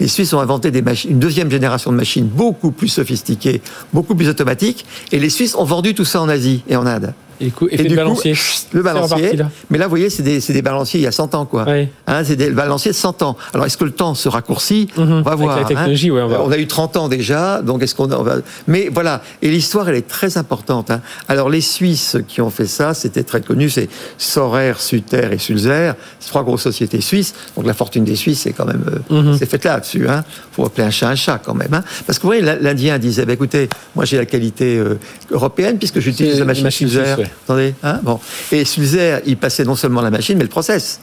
les 0.00 0.08
Suisses 0.08 0.32
ont 0.32 0.40
inventé 0.40 0.72
des 0.72 0.82
machines, 0.82 1.12
une 1.12 1.20
deuxième 1.20 1.48
génération 1.48 1.92
de 1.92 1.96
machines 1.96 2.26
beaucoup 2.26 2.72
plus 2.72 2.88
sophistiquées, 2.88 3.62
beaucoup 3.92 4.16
plus 4.16 4.28
automatiques, 4.28 4.84
et 5.12 5.20
les 5.20 5.30
Suisses 5.30 5.54
ont 5.54 5.62
vendu 5.62 5.94
tout 5.94 6.04
ça 6.04 6.20
en 6.20 6.28
Asie 6.28 6.64
et 6.68 6.74
en 6.74 6.84
Inde. 6.84 7.14
Et, 7.40 7.50
coup, 7.50 7.66
Et 7.68 7.74
effet 7.74 7.82
du 7.84 7.88
coup, 7.90 7.94
balancier. 7.96 8.32
le 8.32 8.36
C'est 8.36 8.82
balancier, 8.82 9.36
là. 9.36 9.50
mais 9.70 9.78
là, 9.78 9.86
vous 9.86 9.90
voyez, 9.90 10.10
c'est 10.10 10.22
des, 10.22 10.40
c'est 10.40 10.52
des 10.52 10.62
balanciers 10.62 11.00
il 11.00 11.02
y 11.02 11.06
a 11.06 11.12
100 11.12 11.34
ans, 11.34 11.46
quoi. 11.46 11.64
Ouais. 11.64 11.88
Hein, 12.06 12.22
c'est 12.24 12.36
des 12.36 12.50
balanciers 12.50 12.90
de 12.92 12.96
100 12.96 13.22
ans. 13.22 13.36
Alors, 13.52 13.66
est-ce 13.66 13.76
que 13.76 13.84
le 13.84 13.90
temps 13.92 14.14
se 14.14 14.28
raccourcit? 14.28 14.88
Mhm. 14.96 15.02
On 15.12 15.22
va 15.22 15.32
Avec 15.32 15.44
voir. 15.44 15.58
la 15.60 15.64
technologie, 15.64 16.10
hein. 16.10 16.14
ouais, 16.14 16.22
on 16.22 16.28
va 16.28 16.36
Euh, 16.36 16.50
a 16.56 16.58
eu 16.58 16.66
30 16.66 16.96
ans 16.96 17.08
déjà, 17.08 17.62
donc 17.62 17.82
est-ce 17.82 17.94
qu'on 17.94 18.10
on 18.12 18.22
va... 18.22 18.36
Mais 18.66 18.88
voilà, 18.92 19.22
et 19.42 19.48
l'histoire, 19.50 19.88
elle 19.88 19.96
est 19.96 20.06
très 20.08 20.36
importante. 20.38 20.90
hein. 20.90 21.00
Alors, 21.28 21.48
les 21.50 21.60
Suisses 21.60 22.16
qui 22.28 22.40
ont 22.40 22.50
fait 22.50 22.66
ça, 22.66 22.94
c'était 22.94 23.22
très 23.24 23.40
connu, 23.40 23.70
c'est 23.70 23.88
Sorer, 24.18 24.74
Suter 24.78 25.28
et 25.32 25.38
Sulzer, 25.38 25.94
c'est 26.20 26.28
trois 26.28 26.42
grosses 26.44 26.62
sociétés 26.62 27.00
suisses. 27.00 27.34
Donc, 27.56 27.66
la 27.66 27.74
fortune 27.74 28.04
des 28.04 28.16
Suisses, 28.16 28.40
c'est 28.40 28.52
quand 28.52 28.66
même... 28.66 28.84
euh, 29.10 29.22
Mhm. 29.22 29.36
C'est 29.38 29.46
fait 29.50 29.64
là-dessus. 29.64 30.08
Hein. 30.08 30.24
faut 30.52 30.64
appeler 30.64 30.84
un 30.86 30.90
chat 30.90 31.08
un 31.08 31.14
chat, 31.16 31.38
quand 31.44 31.54
même. 31.54 31.72
hein. 31.74 31.82
Parce 32.06 32.18
que, 32.18 32.22
vous 32.22 32.28
voyez, 32.28 32.42
l'Indien 32.60 32.98
disait, 32.98 33.24
bah, 33.26 33.32
écoutez, 33.32 33.68
moi, 33.94 34.04
j'ai 34.04 34.16
la 34.16 34.26
qualité 34.26 34.76
euh, 34.78 34.98
européenne, 35.30 35.78
puisque 35.78 35.98
j'utilise 36.00 36.38
la 36.38 36.44
machine, 36.44 36.64
machine 36.64 36.88
ouais. 36.88 37.26
Attendez, 37.44 37.74
hein, 37.82 38.00
bon. 38.02 38.18
Et 38.52 38.64
Sulzer, 38.64 39.20
il 39.26 39.36
passait 39.36 39.64
non 39.64 39.74
seulement 39.74 40.00
la 40.00 40.10
machine, 40.10 40.36
mais 40.36 40.44
le 40.44 40.50
process. 40.50 41.00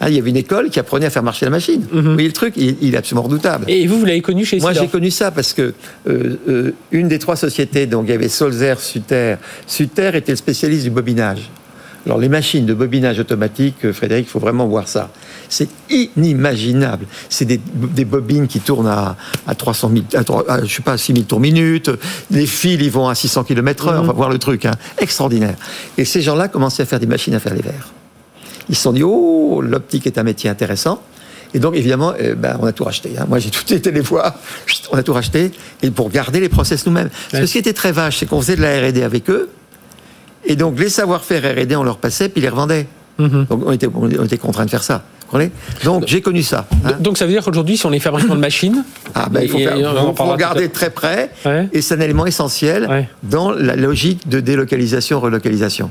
Hein, 0.00 0.08
il 0.08 0.16
y 0.16 0.18
avait 0.18 0.30
une 0.30 0.36
école 0.36 0.70
qui 0.70 0.80
apprenait 0.80 1.06
à 1.06 1.10
faire 1.10 1.22
marcher 1.22 1.44
la 1.46 1.50
machine. 1.50 1.86
Vous 1.92 2.14
voyez 2.14 2.26
le 2.26 2.32
truc, 2.32 2.54
il, 2.56 2.76
il 2.80 2.94
est 2.94 2.98
absolument 2.98 3.22
redoutable. 3.22 3.64
Et 3.68 3.86
vous, 3.86 3.98
vous 3.98 4.04
l'avez 4.04 4.22
connu 4.22 4.44
chez 4.44 4.58
Moi, 4.58 4.72
j'ai 4.72 4.88
connu 4.88 5.10
ça 5.10 5.30
parce 5.30 5.52
que 5.52 5.72
euh, 6.08 6.36
euh, 6.48 6.74
une 6.90 7.08
des 7.08 7.18
trois 7.18 7.36
sociétés, 7.36 7.86
donc 7.86 8.06
il 8.06 8.10
y 8.10 8.14
avait 8.14 8.28
Solzer, 8.28 8.80
Suter. 8.80 9.36
Suter 9.66 10.10
était 10.14 10.32
le 10.32 10.36
spécialiste 10.36 10.84
du 10.84 10.90
bobinage. 10.90 11.50
Alors, 12.06 12.18
les 12.18 12.28
machines 12.28 12.66
de 12.66 12.74
bobinage 12.74 13.18
automatique, 13.18 13.76
euh, 13.84 13.92
Frédéric, 13.92 14.26
il 14.26 14.30
faut 14.30 14.38
vraiment 14.40 14.66
voir 14.66 14.88
ça. 14.88 15.10
C'est 15.48 15.68
inimaginable. 15.90 17.06
C'est 17.28 17.44
des, 17.44 17.60
des 17.74 18.04
bobines 18.04 18.46
qui 18.46 18.60
tournent 18.60 18.86
à, 18.88 19.16
à 19.46 19.54
300 19.54 19.90
000, 19.92 20.04
à, 20.14 20.24
trois- 20.24 20.44
à, 20.50 20.64
je 20.64 20.74
sais 20.74 20.82
pas, 20.82 20.96
6 20.98 21.12
000 21.12 21.24
tours 21.26 21.40
minute. 21.40 21.90
Les 22.30 22.46
fils, 22.46 22.78
ils 22.80 22.90
vont 22.90 23.08
à 23.08 23.14
600 23.14 23.44
km 23.44 23.88
heure. 23.88 24.02
On 24.02 24.06
va 24.06 24.12
voir 24.12 24.30
le 24.30 24.38
truc, 24.38 24.64
hein. 24.66 24.72
Extraordinaire. 24.98 25.56
Et 25.98 26.04
ces 26.04 26.22
gens-là 26.22 26.48
commençaient 26.48 26.82
à 26.82 26.86
faire 26.86 27.00
des 27.00 27.06
machines 27.06 27.34
à 27.34 27.40
faire 27.40 27.54
les 27.54 27.62
verres. 27.62 27.88
Ils 28.68 28.74
se 28.76 28.82
sont 28.82 28.92
dit, 28.92 29.02
oh, 29.02 29.60
l'optique 29.62 30.06
est 30.06 30.16
un 30.18 30.22
métier 30.22 30.48
intéressant. 30.50 31.02
Et 31.52 31.60
donc, 31.60 31.76
évidemment, 31.76 32.14
euh, 32.20 32.34
ben, 32.34 32.56
on 32.60 32.66
a 32.66 32.72
tout 32.72 32.82
racheté. 32.84 33.10
hein. 33.18 33.26
Moi, 33.28 33.38
j'ai 33.38 33.50
tout 33.50 33.72
été 33.72 33.90
les 33.92 34.00
voir. 34.00 34.34
On 34.90 34.96
a 34.96 35.02
tout 35.02 35.12
racheté. 35.12 35.52
Et 35.82 35.90
pour 35.90 36.10
garder 36.10 36.40
les 36.40 36.48
process 36.48 36.84
nous-mêmes. 36.86 37.10
Parce 37.10 37.30
que 37.32 37.36
Ouais. 37.38 37.46
ce 37.46 37.52
qui 37.52 37.58
était 37.58 37.72
très 37.74 37.92
vache, 37.92 38.18
c'est 38.18 38.26
qu'on 38.26 38.40
faisait 38.40 38.56
de 38.56 38.62
la 38.62 38.80
R&D 38.88 39.02
avec 39.02 39.30
eux. 39.30 39.50
Et 40.46 40.56
donc, 40.56 40.78
les 40.80 40.88
savoir-faire 40.88 41.42
R&D, 41.56 41.76
on 41.76 41.84
leur 41.84 41.98
passait, 41.98 42.28
puis 42.28 42.40
ils 42.40 42.42
les 42.42 42.48
revendait. 42.48 42.86
Mhm. 43.18 43.46
Donc, 43.48 43.62
on 43.66 43.70
était, 43.72 43.88
on 43.94 44.08
était 44.24 44.36
contraint 44.38 44.64
de 44.64 44.70
faire 44.70 44.82
ça. 44.82 45.04
Comprenez 45.26 45.50
Donc, 45.84 46.04
j'ai 46.06 46.20
connu 46.20 46.42
ça. 46.42 46.66
hein. 46.84 46.92
Donc 47.00 47.18
ça 47.18 47.24
veut 47.26 47.32
dire 47.32 47.42
qu'aujourd'hui, 47.44 47.76
si 47.76 47.86
on 47.86 47.92
est 47.92 47.98
fabricant 47.98 48.34
de 48.34 48.40
machines, 48.40 48.84
Ah, 49.16 49.28
ben, 49.30 49.40
il 49.42 49.48
faut, 49.48 49.58
faire- 49.58 49.76
on 49.78 50.14
faut- 50.14 50.24
regarder 50.24 50.68
très 50.68 50.90
près. 50.90 51.30
Ouais. 51.46 51.68
Et 51.72 51.82
c'est 51.82 51.94
un 51.94 52.00
élément 52.00 52.26
essentiel 52.26 52.86
Ouais. 52.90 53.08
dans 53.22 53.52
la 53.52 53.76
logique 53.76 54.28
de 54.28 54.40
délocalisation, 54.40 55.20
relocalisation. 55.20 55.88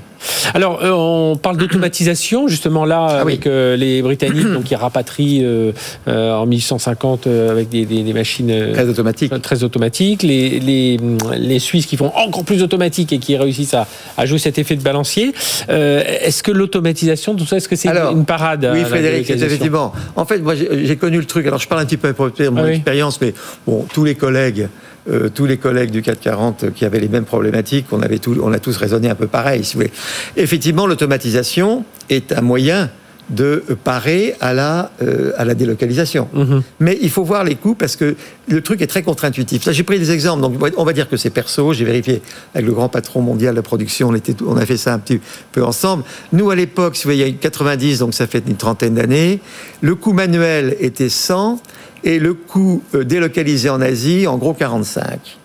Alors, 0.53 0.83
euh, 0.83 0.91
on 0.91 1.35
parle 1.37 1.55
d'automatisation, 1.57 2.47
justement 2.49 2.83
là, 2.85 3.07
Ah 3.09 3.21
avec 3.21 3.47
euh, 3.47 3.75
les 3.77 4.01
Britanniques, 4.01 4.51
donc 4.51 4.65
qui 4.65 4.75
rapatrient 4.75 5.41
euh, 5.43 5.71
euh, 6.07 6.33
en 6.33 6.45
1850 6.45 7.27
euh, 7.27 7.51
avec 7.51 7.69
des, 7.69 7.85
des- 7.85 8.03
des 8.03 8.13
machines 8.13 8.51
Très 8.73 8.87
automatique. 8.89 9.31
très 9.41 9.63
automatiques, 9.63 10.23
les, 10.23 10.59
les, 10.59 10.99
les 11.37 11.59
Suisses 11.59 11.85
qui 11.85 11.95
font 11.97 12.11
encore 12.15 12.43
plus 12.43 12.61
automatique 12.61 13.13
et 13.13 13.19
qui 13.19 13.37
réussissent 13.37 13.73
à, 13.73 13.87
à 14.17 14.25
jouer 14.25 14.37
cet 14.39 14.57
effet 14.57 14.75
de 14.75 14.81
balancier. 14.83 15.33
Euh, 15.69 16.03
est-ce 16.21 16.43
que 16.43 16.51
l'automatisation, 16.51 17.35
tout 17.35 17.45
ça, 17.45 17.57
est-ce 17.57 17.69
que 17.69 17.75
c'est 17.77 17.89
une 17.89 18.25
parade 18.25 18.69
Oui, 18.73 18.83
Frédéric, 18.83 19.22
effectivement. 19.29 19.93
En 20.15 20.25
fait, 20.25 20.39
moi, 20.39 20.55
j'ai 20.55 20.85
j'ai 20.85 20.95
connu 20.97 21.17
le 21.17 21.25
truc. 21.25 21.45
Alors, 21.47 21.59
je 21.59 21.67
parle 21.67 21.81
un 21.81 21.85
petit 21.85 21.97
peu 21.97 22.13
de 22.13 22.49
mon 22.49 22.61
Ah 22.61 22.65
oui. 22.65 22.71
expérience, 22.75 23.19
mais 23.21 23.33
bon, 23.65 23.85
tous 23.93 24.03
les 24.03 24.15
collègues, 24.15 24.67
euh, 25.09 25.29
tous 25.33 25.45
les 25.45 25.57
collègues 25.57 25.91
du 25.91 26.01
440 26.01 26.71
qui 26.73 26.85
avaient 26.85 26.99
les 26.99 27.07
mêmes 27.09 27.25
problématiques, 27.25 27.87
on 27.91 28.01
avait 28.01 28.19
tout, 28.19 28.37
on 28.41 28.51
a 28.53 28.59
tous 28.59 28.75
raisonné 28.77 29.09
un 29.09 29.15
peu 29.15 29.27
pareil, 29.27 29.63
si 29.63 29.73
vous 29.75 29.81
voulez. 29.81 29.91
Effectivement, 30.37 30.87
l'automatisation 30.87 31.83
est 32.09 32.31
un 32.33 32.41
moyen 32.41 32.89
de 33.29 33.63
parer 33.83 34.35
à 34.41 34.53
la, 34.53 34.91
euh, 35.01 35.31
à 35.37 35.45
la 35.45 35.55
délocalisation. 35.55 36.27
Mhm. 36.33 36.61
Mais 36.79 36.97
il 37.01 37.09
faut 37.09 37.23
voir 37.23 37.43
les 37.43 37.55
coûts 37.55 37.75
parce 37.75 37.95
que 37.95 38.15
le 38.47 38.61
truc 38.61 38.81
est 38.81 38.87
très 38.87 39.01
contre-intuitif. 39.01 39.65
Là, 39.65 39.71
j'ai 39.71 39.83
pris 39.83 39.97
des 39.97 40.11
exemples. 40.11 40.41
Donc, 40.41 40.55
on 40.77 40.83
va 40.83 40.93
dire 40.93 41.09
que 41.09 41.17
c'est 41.17 41.29
perso. 41.29 41.73
J'ai 41.73 41.85
vérifié 41.85 42.21
avec 42.53 42.67
le 42.67 42.73
grand 42.73 42.89
patron 42.89 43.21
mondial 43.21 43.53
de 43.53 43.57
la 43.57 43.63
production. 43.63 44.09
On, 44.09 44.15
était, 44.15 44.35
on 44.45 44.57
a 44.57 44.65
fait 44.65 44.77
ça 44.77 44.93
un 44.93 44.99
petit 44.99 45.19
peu 45.51 45.63
ensemble. 45.63 46.03
Nous, 46.33 46.49
à 46.49 46.55
l'époque, 46.55 46.95
si 46.95 47.03
vous 47.03 47.09
voyez, 47.09 47.27
il 47.27 47.33
y 47.33 47.35
a 47.35 47.37
90, 47.39 47.99
donc 47.99 48.13
ça 48.13 48.27
fait 48.27 48.43
une 48.45 48.57
trentaine 48.57 48.95
d'années, 48.95 49.39
le 49.81 49.95
coût 49.95 50.13
manuel 50.13 50.75
était 50.79 51.09
100 51.09 51.61
et 52.03 52.19
le 52.19 52.33
coût 52.33 52.83
euh, 52.93 53.03
délocalisé 53.03 53.69
en 53.69 53.79
Asie, 53.79 54.27
en 54.27 54.37
gros, 54.37 54.53
45. 54.53 55.37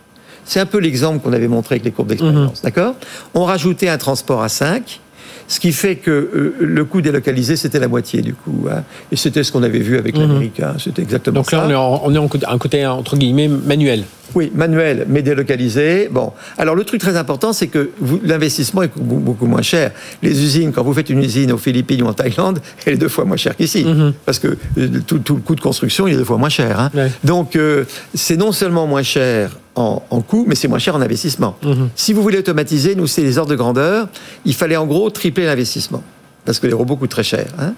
C'est 0.44 0.60
un 0.60 0.66
peu 0.66 0.78
l'exemple 0.78 1.22
qu'on 1.22 1.32
avait 1.32 1.46
montré 1.46 1.74
avec 1.74 1.84
les 1.84 1.90
courbes 1.90 2.08
d'expérience. 2.08 2.62
D'accord? 2.62 2.94
On 3.34 3.44
rajoutait 3.44 3.88
un 3.88 3.98
transport 3.98 4.42
à 4.42 4.48
5 4.48 5.00
ce 5.48 5.58
qui 5.60 5.72
fait 5.72 5.96
que 5.96 6.10
euh, 6.10 6.54
le 6.60 6.84
coût 6.84 7.00
délocalisé, 7.00 7.56
c'était 7.56 7.80
la 7.80 7.88
moitié 7.88 8.20
du 8.22 8.34
coût. 8.34 8.66
hein. 8.70 8.82
Et 9.10 9.16
c'était 9.16 9.42
ce 9.42 9.50
qu'on 9.50 9.62
avait 9.62 9.78
vu 9.80 9.96
avec 9.98 10.16
l'Amérique. 10.16 10.60
hein. 10.60 10.74
C'était 10.78 11.02
exactement 11.02 11.40
Donc 11.40 11.50
ça. 11.50 11.56
là, 11.56 11.64
on 11.66 11.70
est, 11.70 11.74
en, 11.74 12.02
on 12.04 12.14
est 12.14 12.18
en 12.18 12.28
côté- 12.28 12.46
un 12.46 12.58
côté, 12.58 12.86
entre 12.86 13.16
guillemets, 13.16 13.48
manuel. 13.48 14.04
Oui, 14.34 14.52
manuel, 14.54 15.06
mais 15.08 15.22
délocalisé. 15.22 16.08
Bon, 16.12 16.32
alors 16.58 16.74
le 16.74 16.84
truc 16.84 17.00
très 17.00 17.16
important, 17.16 17.54
c'est 17.54 17.68
que 17.68 17.90
l'investissement 18.22 18.82
est 18.82 18.90
beaucoup, 18.94 19.46
moins 19.46 19.62
cher. 19.62 19.92
Les 20.22 20.42
usines, 20.42 20.70
quand 20.70 20.82
vous 20.82 20.92
faites 20.92 21.08
une 21.08 21.22
usine 21.24 21.50
aux 21.50 21.56
Philippines 21.58 22.02
ou 22.02 22.06
en 22.06 22.12
Thaïlande, 22.12 22.60
elle 22.86 22.92
est 22.94 22.98
deux 22.98 23.08
fois 23.08 23.24
moins 23.24 23.38
chère 23.38 23.56
qu'ici, 23.56 23.86
parce 24.26 24.38
que 24.38 24.48
euh, 24.76 24.88
tout, 25.06 25.18
tout 25.20 25.36
le 25.36 25.40
coût 25.40 25.54
de 25.54 25.62
construction, 25.62 26.06
il 26.06 26.12
est 26.14 26.18
deux 26.18 26.24
fois 26.24 26.36
moins 26.36 26.50
cher. 26.50 26.78
hein. 26.78 26.90
Ouais. 26.94 27.10
Donc, 27.24 27.56
euh, 27.56 27.84
c'est 28.14 28.36
non 28.36 28.52
seulement 28.52 28.86
moins 28.86 29.02
cher 29.02 29.58
en, 29.74 30.02
en 30.10 30.20
coût, 30.20 30.44
mais 30.48 30.54
c'est 30.54 30.68
moins 30.68 30.78
cher 30.78 30.94
en 30.96 31.00
investissement. 31.00 31.56
Si 31.94 32.12
vous 32.12 32.22
voulez 32.22 32.38
automatiser, 32.38 32.94
nous, 32.94 33.06
c'est 33.06 33.22
les 33.22 33.38
ordres 33.38 33.50
de 33.50 33.56
grandeur. 33.56 34.08
Il 34.44 34.54
fallait 34.54 34.76
en 34.76 34.86
gros 34.86 35.08
tripler 35.10 35.44
l'investissement, 35.46 36.02
parce 36.44 36.58
que 36.58 36.66
les 36.66 36.72
robots 36.74 36.96
coûtent 36.96 37.10
très 37.10 37.22
cher. 37.24 37.46
hein. 37.58 37.74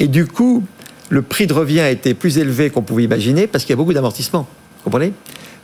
Et 0.00 0.08
du 0.08 0.26
coup, 0.26 0.62
le 1.10 1.22
prix 1.22 1.46
de 1.46 1.52
revient 1.52 1.80
a 1.80 1.90
été 1.90 2.14
plus 2.14 2.38
élevé 2.38 2.70
qu'on 2.70 2.82
pouvait 2.82 3.04
imaginer, 3.04 3.46
parce 3.46 3.64
qu'il 3.64 3.70
y 3.72 3.74
a 3.74 3.76
beaucoup 3.76 3.92
d'amortissements. 3.92 4.46
Vous 4.78 4.84
comprenez? 4.84 5.12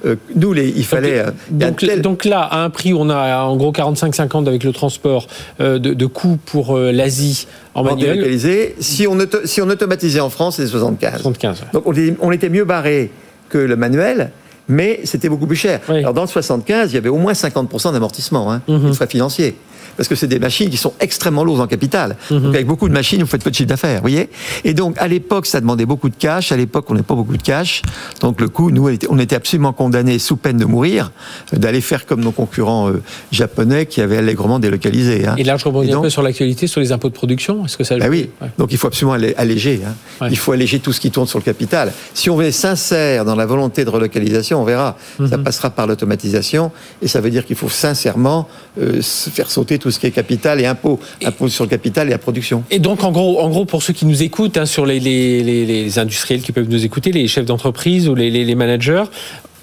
Euh, 0.07 0.17
Nous, 0.35 0.53
les, 0.55 0.69
il 0.69 0.85
fallait. 0.87 1.19
euh, 1.19 1.31
donc, 1.51 1.79
tel- 1.81 2.01
donc 2.01 2.25
là, 2.25 2.41
à 2.41 2.63
un 2.65 2.71
prix 2.71 2.93
où 2.95 2.99
on 3.01 3.11
a 3.11 3.43
en 3.43 3.55
gros 3.57 3.71
45-50 3.73 4.47
avec 4.49 4.65
le 4.65 4.73
transport 4.73 5.27
euh, 5.61 5.79
de, 5.79 5.93
de 5.93 6.07
coûts 6.07 6.39
pour 6.47 6.77
euh, 6.79 6.91
l'Asie 6.91 7.47
en 7.75 7.81
en 7.81 7.85
manuel. 7.85 8.39
Si 8.81 9.07
on, 9.07 9.19
si 9.45 9.61
on 9.61 9.69
automatisait 9.69 10.21
en 10.21 10.31
France, 10.31 10.57
c'est 10.57 10.67
75. 10.67 11.17
75. 11.21 11.61
ouais. 11.61 11.67
Donc 11.75 11.85
on 12.23 12.33
était 12.33 12.49
mieux 12.49 12.65
barré 12.65 13.11
que 13.51 13.59
le 13.59 13.77
manuel, 13.77 14.31
mais 14.69 15.00
c'était 15.05 15.29
beaucoup 15.29 15.47
plus 15.47 15.57
cher. 15.57 15.81
Oui. 15.88 15.99
Alors 15.99 16.14
dans 16.14 16.23
le 16.23 16.29
75, 16.29 16.93
il 16.93 16.95
y 16.95 16.99
avait 16.99 17.09
au 17.09 17.17
moins 17.19 17.33
50% 17.33 17.93
d'amortissement, 17.93 18.52
hein, 18.52 18.62
de 18.69 18.93
frais 18.93 19.07
financiers. 19.07 19.57
Parce 20.00 20.09
que 20.09 20.14
c'est 20.14 20.28
des 20.28 20.38
machines 20.38 20.71
qui 20.71 20.78
sont 20.78 20.95
extrêmement 20.99 21.45
lourdes 21.45 21.61
en 21.61 21.66
capital. 21.66 22.16
Mhm. 22.30 22.40
Donc 22.40 22.54
avec 22.54 22.66
beaucoup 22.66 22.88
de 22.88 22.95
machines, 22.95 23.21
vous 23.21 23.26
faites 23.26 23.45
peu 23.45 23.50
de 23.50 23.54
chiffre 23.54 23.69
d'affaires, 23.69 23.97
vous 23.97 24.00
voyez? 24.09 24.30
Et 24.64 24.73
donc 24.73 24.97
à 24.99 25.07
l'époque, 25.07 25.45
ça 25.45 25.61
demandait 25.61 25.85
beaucoup 25.85 26.09
de 26.09 26.14
cash. 26.19 26.52
À 26.52 26.57
l'époque, 26.57 26.87
on 26.88 26.95
n'avait 26.95 27.04
pas 27.04 27.14
beaucoup 27.14 27.37
de 27.37 27.42
cash. 27.42 27.83
Donc 28.23 28.40
le 28.40 28.49
coût, 28.49 28.71
nous, 28.71 28.88
on 29.11 29.19
était- 29.19 29.37
absolument 29.37 29.75
condamnés, 29.75 30.19
sous 30.19 30.37
peine 30.37 30.57
de 30.57 30.64
mourir, 30.64 31.12
d'aller 31.52 31.83
faire 31.83 32.07
comme 32.07 32.23
nos 32.25 32.30
concurrents 32.33 32.88
euh, 32.88 33.02
japonais 33.30 33.85
qui 33.85 34.00
avaient 34.00 34.16
allègrement 34.16 34.59
délocalisé. 34.59 35.26
hein. 35.26 35.35
Et 35.37 35.45
là, 35.45 35.59
je 35.59 35.66
rebondis 35.66 35.92
un 35.92 36.00
peu 36.00 36.09
sur 36.09 36.23
l'actualité, 36.23 36.66
sur 36.66 36.80
les 36.80 36.92
impôts 36.92 37.11
de 37.11 37.14
production. 37.14 37.66
Est-ce 37.66 37.76
que 37.76 37.85
ça 37.85 37.99
bah 37.99 38.07
joue 38.07 38.11
oui, 38.12 38.30
Ouais. 38.40 38.49
donc 38.57 38.73
il 38.73 38.78
faut 38.78 38.87
absolument 38.87 39.12
allé- 39.12 39.35
alléger. 39.37 39.83
hein. 39.87 39.95
Ouais. 40.23 40.28
Il 40.30 40.38
faut 40.38 40.52
alléger 40.52 40.78
tout 40.78 40.92
ce 40.95 41.00
qui 41.00 41.11
tourne 41.11 41.26
sur 41.26 41.38
le 41.38 41.45
capital. 41.45 41.92
Si 42.14 42.30
on 42.30 42.40
est 42.40 42.52
sincère 42.52 43.26
dans 43.26 43.35
la 43.37 43.45
volonté 43.45 43.85
de 43.85 43.90
relocalisation, 43.90 44.62
on 44.62 44.64
verra. 44.64 44.97
Ça 45.28 45.37
Mhm. 45.37 45.45
passera 45.45 45.69
par 45.69 45.87
l'automatisation 45.87 46.73
et 47.02 47.09
ça 47.09 47.21
veut 47.21 47.30
dire 47.30 47.45
qu'il 47.45 47.57
faut 47.57 47.69
sincèrement 47.69 48.49
euh, 48.80 49.02
faire 49.02 49.50
sauter 49.50 49.78
tout 49.78 49.89
ce 49.90 49.99
qui 49.99 50.06
est 50.06 50.11
capital 50.11 50.61
et 50.61 50.66
impôts. 50.66 50.99
Impôts 51.25 51.49
sur 51.49 51.64
le 51.64 51.70
capital 51.70 52.06
et 52.09 52.11
la 52.11 52.18
production. 52.18 52.64
Et 52.70 52.78
donc, 52.78 53.02
en 53.04 53.12
gros, 53.12 53.40
en 53.40 53.49
gros, 53.49 53.64
pour 53.64 53.82
ceux 53.82 53.92
qui 53.92 54.06
nous 54.06 54.23
écoutent, 54.23 54.56
hein, 54.56 54.66
sur 54.66 54.87
les, 54.87 55.00
les- 55.00 55.42
les- 55.42 55.66
les 55.66 55.99
industriels 55.99 56.42
qui 56.42 56.52
peuvent 56.52 56.68
nous 56.68 56.85
écouter, 56.85 57.12
les 57.12 57.26
chefs 57.28 57.44
d'entreprise 57.47 58.09
ou 58.09 58.14
les, 58.14 58.54
managers, 58.54 59.04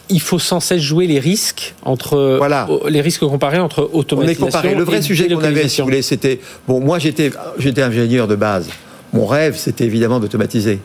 il 0.09 0.21
faut 0.21 0.39
sans 0.39 0.59
cesse 0.59 0.81
jouer 0.81 1.05
les 1.07 1.19
risques 1.19 1.73
entre 1.83 2.37
Voilà. 2.37 2.67
les 2.87 3.01
risques 3.01 3.25
comparés 3.25 3.59
entre 3.59 3.89
On 3.91 3.95
est 3.95 3.99
automatisation 3.99 4.45
comparé. 4.45 4.75
Le 4.75 4.83
vrai 4.83 4.99
et 4.99 5.01
sujet 5.01 5.27
qu'on 5.27 5.43
avait, 5.43 5.67
si 5.67 5.81
vous 5.81 5.87
voulez, 5.87 6.01
c'était 6.01 6.39
bon. 6.67 6.79
Moi, 6.79 6.97
j'étais, 6.99 7.29
j'étais 7.59 7.81
ingénieur 7.81 8.27
de 8.27 8.35
base. 8.35 8.69
Mon 9.13 9.25
rêve, 9.25 9.55
c'était 9.57 9.85
évidemment 9.85 10.19
d'automatiser. 10.19 10.79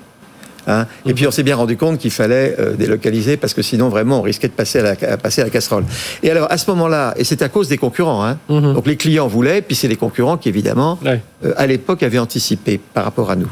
Hein 0.67 0.87
et 1.05 1.09
Mhm. 1.09 1.15
puis 1.17 1.27
on 1.27 1.31
s'est 1.33 1.43
bien 1.43 1.57
rendu 1.57 1.77
compte 1.77 1.99
qu'il 1.99 2.11
fallait 2.13 2.55
euh, 2.59 2.75
délocaliser 2.75 3.37
parce 3.37 3.53
que 3.53 3.63
sinon 3.63 3.89
vraiment 3.89 4.21
on 4.21 4.23
risquait 4.23 4.47
de 4.49 4.53
passer 4.53 4.79
à 4.79 4.83
la, 4.83 4.91
à 5.13 5.17
passer 5.17 5.41
à 5.41 5.45
la 5.45 5.51
casserole. 5.51 5.85
Et 6.23 6.31
alors 6.31 6.47
à 6.53 6.57
ce 6.57 6.71
moment-là, 6.71 7.15
et 7.17 7.25
c'est 7.25 7.43
à 7.43 7.49
cause 7.49 7.69
des 7.69 7.79
concurrents, 7.79 8.25
hein, 8.25 8.39
Mhm. 8.49 8.75
donc 8.75 8.87
les 8.87 8.97
clients 8.97 9.27
voulaient, 9.27 9.61
puis 9.63 9.75
c'est 9.75 9.89
les 9.89 9.97
concurrents 9.97 10.37
qui 10.37 10.49
évidemment 10.49 10.99
Ouais. 11.05 11.21
euh, 11.45 11.53
à 11.57 11.67
l'époque 11.67 12.03
avaient 12.05 12.19
anticipé 12.21 12.79
par 12.95 13.05
rapport 13.05 13.31
à 13.31 13.37
nous. 13.37 13.51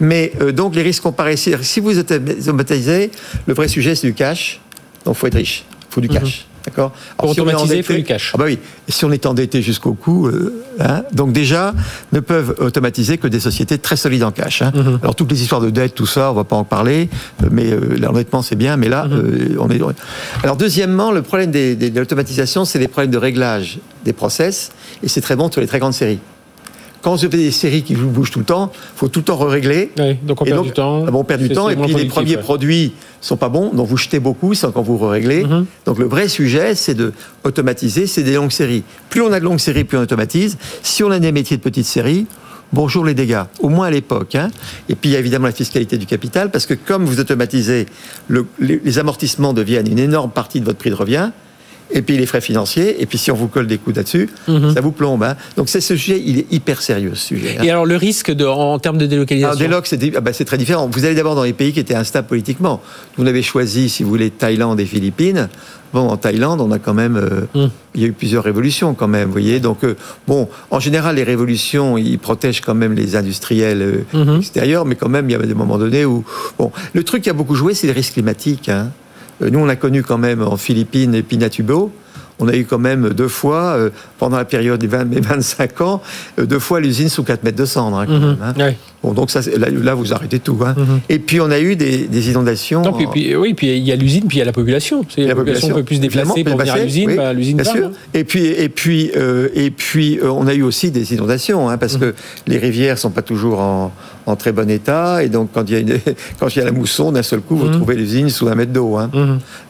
Mais 0.00 0.32
euh, 0.42 0.52
donc 0.52 0.74
les 0.74 0.82
risques 0.82 1.02
comparés, 1.02 1.36
si 1.36 1.54
si 1.62 1.80
vous 1.80 1.98
automatisez, 1.98 3.10
le 3.46 3.54
vrai 3.54 3.68
sujet 3.68 3.94
c'est 3.94 4.06
du 4.06 4.14
cash, 4.14 4.60
donc 5.04 5.16
faut 5.16 5.26
être 5.26 5.36
riche, 5.36 5.64
faut 5.88 6.00
du 6.00 6.08
cash. 6.08 6.46
D'accord. 6.64 6.92
Pour 7.16 7.32
si 7.32 7.40
automatiser, 7.40 7.78
il 7.78 7.82
faut 7.82 7.92
du 7.94 8.04
cash. 8.04 8.32
Ah 8.34 8.38
bah 8.38 8.44
oui. 8.46 8.58
Si 8.88 9.04
on 9.04 9.12
est 9.12 9.24
endetté 9.26 9.62
jusqu'au 9.62 9.94
cou, 9.94 10.26
euh, 10.26 10.62
hein, 10.78 11.02
donc 11.12 11.32
déjà 11.32 11.74
ne 12.12 12.20
peuvent 12.20 12.54
automatiser 12.58 13.16
que 13.18 13.26
des 13.28 13.40
sociétés 13.40 13.78
très 13.78 13.96
solides 13.96 14.22
en 14.24 14.30
cash. 14.30 14.60
hein. 14.62 14.70
Mhm. 14.74 14.98
Alors 15.02 15.14
toutes 15.14 15.30
les 15.30 15.40
histoires 15.42 15.60
de 15.62 15.70
dette, 15.70 15.94
tout 15.94 16.06
ça, 16.06 16.30
on 16.30 16.34
va 16.34 16.44
pas 16.44 16.56
en 16.56 16.64
parler, 16.64 17.08
euh, 17.42 17.48
mais 17.50 17.70
euh, 17.72 17.96
là, 17.98 18.10
honnêtement 18.10 18.42
c'est 18.42 18.56
bien. 18.56 18.76
Mais 18.76 18.88
là, 18.88 19.06
Mhm. 19.06 19.12
euh, 19.16 19.56
on 19.58 19.70
est. 19.70 19.80
Alors 20.42 20.56
deuxièmement, 20.56 21.12
le 21.12 21.22
problème 21.22 21.50
des, 21.50 21.74
des- 21.76 21.90
de 21.90 21.98
l'automatisation, 21.98 22.64
c'est 22.66 22.78
les 22.78 22.88
problèmes 22.88 23.10
de 23.10 23.18
réglage 23.18 23.78
des 24.04 24.12
process, 24.12 24.70
et 25.02 25.08
c'est 25.08 25.20
très 25.22 25.36
bon 25.36 25.50
sur 25.50 25.60
les 25.62 25.66
très 25.66 25.78
grandes 25.78 25.94
séries. 25.94 26.18
Quand 27.02 27.14
vous 27.14 27.24
avez 27.24 27.38
des 27.38 27.50
séries 27.50 27.82
qui 27.82 27.94
bougent 27.94 28.30
tout 28.30 28.40
le 28.40 28.44
temps, 28.44 28.70
faut 28.96 29.08
tout 29.08 29.20
le 29.20 29.24
temps 29.24 29.38
régler. 29.38 29.90
Ouais, 29.98 30.18
donc 30.22 30.42
on 30.42 30.44
perd 30.44 30.62
du 30.64 30.72
temps. 30.72 31.04
ah 31.06 31.10
on 31.12 31.24
perd 31.24 31.40
du 31.42 31.48
temps. 31.48 31.68
Et 31.70 31.76
puis 31.76 31.94
les 31.94 32.04
premiers 32.06 32.36
ouais. 32.36 32.42
produits 32.42 32.92
sont 33.22 33.36
pas 33.36 33.48
bons, 33.48 33.70
donc 33.72 33.86
vous 33.86 33.96
jetez 33.96 34.20
beaucoup 34.20 34.54
sans 34.54 34.70
quand 34.72 34.82
vous 34.82 34.98
réglez. 34.98 35.44
Mhm. 35.44 35.66
Donc 35.86 35.98
le 35.98 36.06
vrai 36.06 36.28
sujet, 36.28 36.74
c'est 36.74 36.94
de 36.94 37.12
automatiser, 37.44 38.06
c'est 38.06 38.22
des 38.22 38.34
longues 38.34 38.50
séries. 38.52 38.82
Plus 39.08 39.22
on 39.22 39.32
a 39.32 39.40
de 39.40 39.44
longues 39.44 39.58
séries, 39.60 39.84
plus 39.84 39.96
on 39.98 40.02
automatise. 40.02 40.58
Si 40.82 41.02
on 41.02 41.10
a 41.10 41.18
des 41.18 41.32
métiers 41.32 41.56
de 41.56 41.62
petites 41.62 41.86
séries, 41.86 42.26
bonjour 42.72 43.04
les 43.04 43.14
dégâts, 43.14 43.42
au 43.60 43.68
moins 43.70 43.86
à 43.86 43.90
l'époque. 43.90 44.34
hein. 44.34 44.50
Et 44.88 44.94
puis 44.94 45.10
il 45.10 45.12
y 45.14 45.16
a 45.16 45.18
évidemment 45.20 45.46
la 45.46 45.52
fiscalité 45.52 45.96
du 45.98 46.06
capital, 46.06 46.50
parce 46.50 46.66
que 46.66 46.74
comme 46.74 47.04
vous 47.06 47.18
automatisez, 47.20 47.86
le- 48.28 48.46
les, 48.58 48.80
les 48.84 48.98
amortissements 48.98 49.52
deviennent 49.54 49.88
une 49.90 49.98
énorme 49.98 50.30
partie 50.30 50.60
de 50.60 50.66
votre 50.66 50.78
prix 50.78 50.90
de 50.90 50.94
revient. 50.94 51.30
Et 51.92 52.02
puis 52.02 52.16
les 52.16 52.26
frais 52.26 52.40
financiers, 52.40 53.02
et 53.02 53.06
puis 53.06 53.18
si 53.18 53.30
on 53.30 53.34
vous 53.34 53.48
colle 53.48 53.66
des 53.66 53.78
coûts 53.78 53.92
là-dessus, 53.94 54.28
Mhm. 54.48 54.74
ça 54.74 54.80
vous 54.80 54.92
plombe. 54.92 55.22
hein. 55.24 55.36
Donc 55.56 55.68
c'est 55.68 55.80
ce 55.80 55.96
sujet, 55.96 56.22
il 56.24 56.38
est 56.38 56.46
hyper 56.52 56.82
sérieux 56.82 57.12
ce 57.14 57.26
sujet. 57.26 57.56
hein. 57.58 57.62
Et 57.64 57.70
alors 57.70 57.84
le 57.86 57.96
risque 57.96 58.30
de, 58.30 58.44
en 58.44 58.78
termes 58.78 58.98
de 58.98 59.06
délocalisation 59.06 59.50
Alors, 59.50 59.58
Déloc, 59.60 59.86
c'est 59.86 59.98
ah 60.16 60.20
bah, 60.20 60.32
c'est 60.32 60.44
très 60.44 60.58
différent. 60.58 60.88
Vous 60.92 61.04
allez 61.04 61.14
d'abord 61.14 61.34
dans 61.34 61.42
les 61.44 61.52
pays 61.52 61.72
qui 61.72 61.80
étaient 61.80 61.94
instables 61.94 62.28
politiquement. 62.28 62.80
Vous 63.16 63.26
avez 63.26 63.42
choisi, 63.42 63.88
si 63.88 64.02
vous 64.04 64.08
voulez, 64.10 64.30
Thaïlande 64.30 64.78
et 64.80 64.86
Philippines. 64.86 65.48
Bon, 65.92 66.08
en 66.08 66.16
Thaïlande, 66.16 66.60
on 66.60 66.70
a 66.70 66.78
quand 66.78 66.94
même. 66.94 67.16
euh, 67.16 67.40
Mm. 67.66 67.70
Il 67.96 68.00
y 68.02 68.04
a 68.04 68.06
eu 68.06 68.12
plusieurs 68.12 68.44
révolutions 68.44 68.94
quand 68.94 69.08
même, 69.08 69.26
vous 69.26 69.32
voyez. 69.32 69.58
Donc, 69.58 69.82
euh, 69.82 69.96
bon, 70.28 70.48
en 70.70 70.78
général, 70.78 71.16
les 71.16 71.24
révolutions, 71.24 71.98
ils 71.98 72.20
protègent 72.20 72.60
quand 72.60 72.76
même 72.76 72.92
les 72.92 73.16
industriels 73.16 73.82
euh, 73.82 74.04
Mhm. 74.24 74.36
extérieurs, 74.38 74.84
mais 74.84 74.94
quand 74.94 75.08
même, 75.08 75.28
il 75.28 75.32
y 75.32 75.34
avait 75.34 75.48
des 75.48 75.54
moments 75.54 75.76
donnés 75.78 76.04
où. 76.04 76.24
Bon, 76.56 76.70
le 76.92 77.02
truc 77.02 77.22
qui 77.24 77.30
a 77.30 77.32
beaucoup 77.32 77.56
joué, 77.56 77.74
c'est 77.74 77.88
les 77.88 77.92
risques 77.92 78.12
climatiques. 78.12 78.68
hein. 78.68 78.90
Euh, 79.42 79.50
Nous, 79.50 79.58
on 79.58 79.68
a 79.68 79.76
connu 79.76 80.02
quand 80.02 80.18
même 80.18 80.42
en 80.42 80.56
Philippines 80.56 81.14
et 81.14 81.22
Pinatubo. 81.22 81.92
On 82.38 82.48
a 82.48 82.54
eu 82.56 82.64
quand 82.64 82.78
même 82.78 83.10
deux 83.10 83.28
fois, 83.28 83.74
euh, 83.76 83.90
pendant 84.18 84.38
la 84.38 84.46
période 84.46 84.80
des 84.80 84.86
20 84.86 85.12
et 85.12 85.20
25 85.20 85.80
ans, 85.82 86.00
euh, 86.38 86.46
deux 86.46 86.58
fois 86.58 86.80
l'usine 86.80 87.08
sous 87.10 87.22
4 87.22 87.44
mètres 87.44 87.58
de 87.58 87.66
cendre. 87.66 87.98
hein, 87.98 88.06
quand 88.06 88.14
Mhm. 88.14 88.20
même, 88.20 88.38
hein. 88.42 88.54
Ouais. 88.56 88.78
Bon, 89.02 89.12
donc 89.12 89.30
ça, 89.30 89.40
là, 89.56 89.68
là, 89.70 89.94
vous 89.94 90.12
arrêtez 90.12 90.38
tout. 90.40 90.58
hein. 90.64 90.74
Mhm. 90.76 91.00
Et 91.08 91.18
puis 91.18 91.40
on 91.40 91.50
a 91.50 91.58
eu 91.58 91.74
des, 91.74 92.06
des 92.06 92.30
inondations. 92.30 92.82
Non, 92.82 92.92
puis, 92.92 93.06
en- 93.06 93.10
puis- 93.10 93.34
oui, 93.36 93.54
puis 93.54 93.68
il 93.78 93.82
y 93.82 93.92
a 93.92 93.96
l'usine, 93.96 94.24
puis 94.28 94.36
il 94.36 94.40
y 94.40 94.42
a 94.42 94.44
la 94.44 94.52
population. 94.52 95.04
La, 95.16 95.34
population 95.34 95.68
peut 95.74 95.82
plus 95.84 95.96
se 95.96 96.00
déplacer 96.02 96.26
pour 96.44 96.58
venir 96.58 96.74
à 96.74 96.76
déplacer, 96.76 96.84
l'usine, 96.84 97.08
oui, 97.10 97.16
bah, 97.16 97.32
l'usine 97.32 97.56
bien 97.56 97.72
sûr. 97.72 97.86
hein. 97.86 97.92
Et 98.12 98.24
puis, 98.24 98.44
et 98.46 98.68
puis, 98.68 99.10
euh, 99.16 99.48
et 99.54 99.70
puis, 99.70 100.18
euh, 100.18 100.30
on 100.30 100.46
a 100.46 100.52
eu 100.54 100.62
aussi 100.62 100.90
des 100.90 101.14
inondations, 101.14 101.68
hein, 101.70 101.78
parce 101.78 101.94
Mhm. 101.94 102.00
que 102.00 102.14
les 102.46 102.58
rivières 102.58 102.98
sont 102.98 103.10
pas 103.10 103.22
toujours 103.22 103.60
en, 103.60 103.90
en 104.26 104.36
très 104.36 104.52
bon 104.52 104.68
état, 104.68 105.24
et 105.24 105.28
donc 105.30 105.48
quand 105.54 105.64
il 105.68 105.72
y 105.72 105.76
a, 105.76 105.78
une, 105.80 105.98
quand 106.38 106.54
il 106.54 106.58
y 106.58 106.62
a 106.62 106.66
la 106.66 106.72
mousson, 106.72 107.10
d'un 107.10 107.22
seul 107.22 107.40
coup, 107.40 107.56
vous 107.56 107.66
Mhm. 107.66 107.72
trouvez 107.72 107.96
l'usine 107.96 108.28
sous 108.28 108.48
un 108.48 108.54
mètre 108.54 108.72
d'eau. 108.72 108.98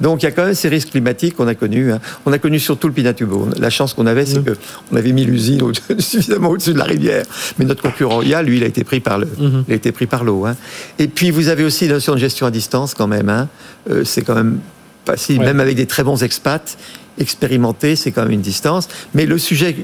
Donc 0.00 0.22
il 0.22 0.26
y 0.26 0.28
a 0.28 0.32
quand 0.32 0.44
même 0.44 0.54
ces 0.54 0.68
risques 0.68 0.90
climatiques 0.90 1.36
qu'on 1.36 1.46
a 1.46 1.54
connus. 1.54 1.92
On 2.26 2.32
a 2.32 2.38
connu 2.38 2.58
surtout 2.58 2.88
le 2.88 2.92
Pinatubo. 2.94 3.48
La 3.60 3.70
chance 3.70 3.94
qu'on 3.94 4.06
avait, 4.06 4.26
c'est 4.26 4.38
Mhm. 4.38 4.44
que 4.44 4.50
on 4.92 4.96
avait 4.96 5.12
mis 5.12 5.24
l'usine 5.24 5.62
au- 5.62 5.70
suffisamment 6.00 6.50
au-dessus 6.50 6.72
de 6.72 6.78
la 6.78 6.84
rivière. 6.84 7.24
Mais 7.58 7.64
notre 7.64 7.82
concurrent 7.82 8.22
IA, 8.22 8.42
lui, 8.42 8.56
il 8.56 8.64
a 8.64 8.66
été 8.66 8.82
pris 8.82 8.98
par 9.00 9.19
le, 9.20 9.26
Mhm. 9.38 9.64
il 9.68 9.72
a 9.72 9.76
été 9.76 9.92
pris 9.92 10.06
par 10.06 10.24
l'eau. 10.24 10.46
hein. 10.46 10.56
Et 10.98 11.08
puis 11.08 11.30
vous 11.30 11.48
avez 11.48 11.64
aussi 11.64 11.86
la 11.86 11.94
notion 11.94 12.14
de 12.14 12.18
gestion 12.18 12.46
à 12.46 12.50
distance 12.50 12.94
quand 12.94 13.06
même. 13.06 13.28
hein. 13.28 13.48
Euh, 13.90 14.04
c'est 14.04 14.22
quand 14.22 14.34
même 14.34 14.58
facile, 15.06 15.38
Ouais. 15.38 15.46
même 15.46 15.60
avec 15.60 15.76
des 15.76 15.86
très 15.86 16.02
bons 16.04 16.22
expats 16.22 16.76
expérimentés, 17.18 17.96
c'est 17.96 18.10
quand 18.12 18.22
même 18.22 18.32
une 18.32 18.40
distance. 18.40 18.88
Mais 19.14 19.26
le 19.26 19.38
sujet, 19.38 19.76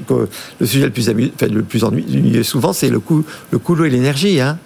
le 0.59 0.65
sujet 0.65 0.85
le 0.85 0.91
plus, 0.91 1.09
amu- 1.09 1.31
enfin, 1.35 1.47
le 1.51 1.61
plus 1.63 1.83
ennuyeux 1.83 2.43
souvent, 2.43 2.73
c'est 2.73 2.89
le 2.89 2.99
coût, 2.99 3.23
le 3.51 3.59
coût 3.59 3.73
de 3.75 3.79
l'eau 3.79 3.85
et 3.85 3.89
l'énergie. 3.89 4.39
Hein. 4.41 4.57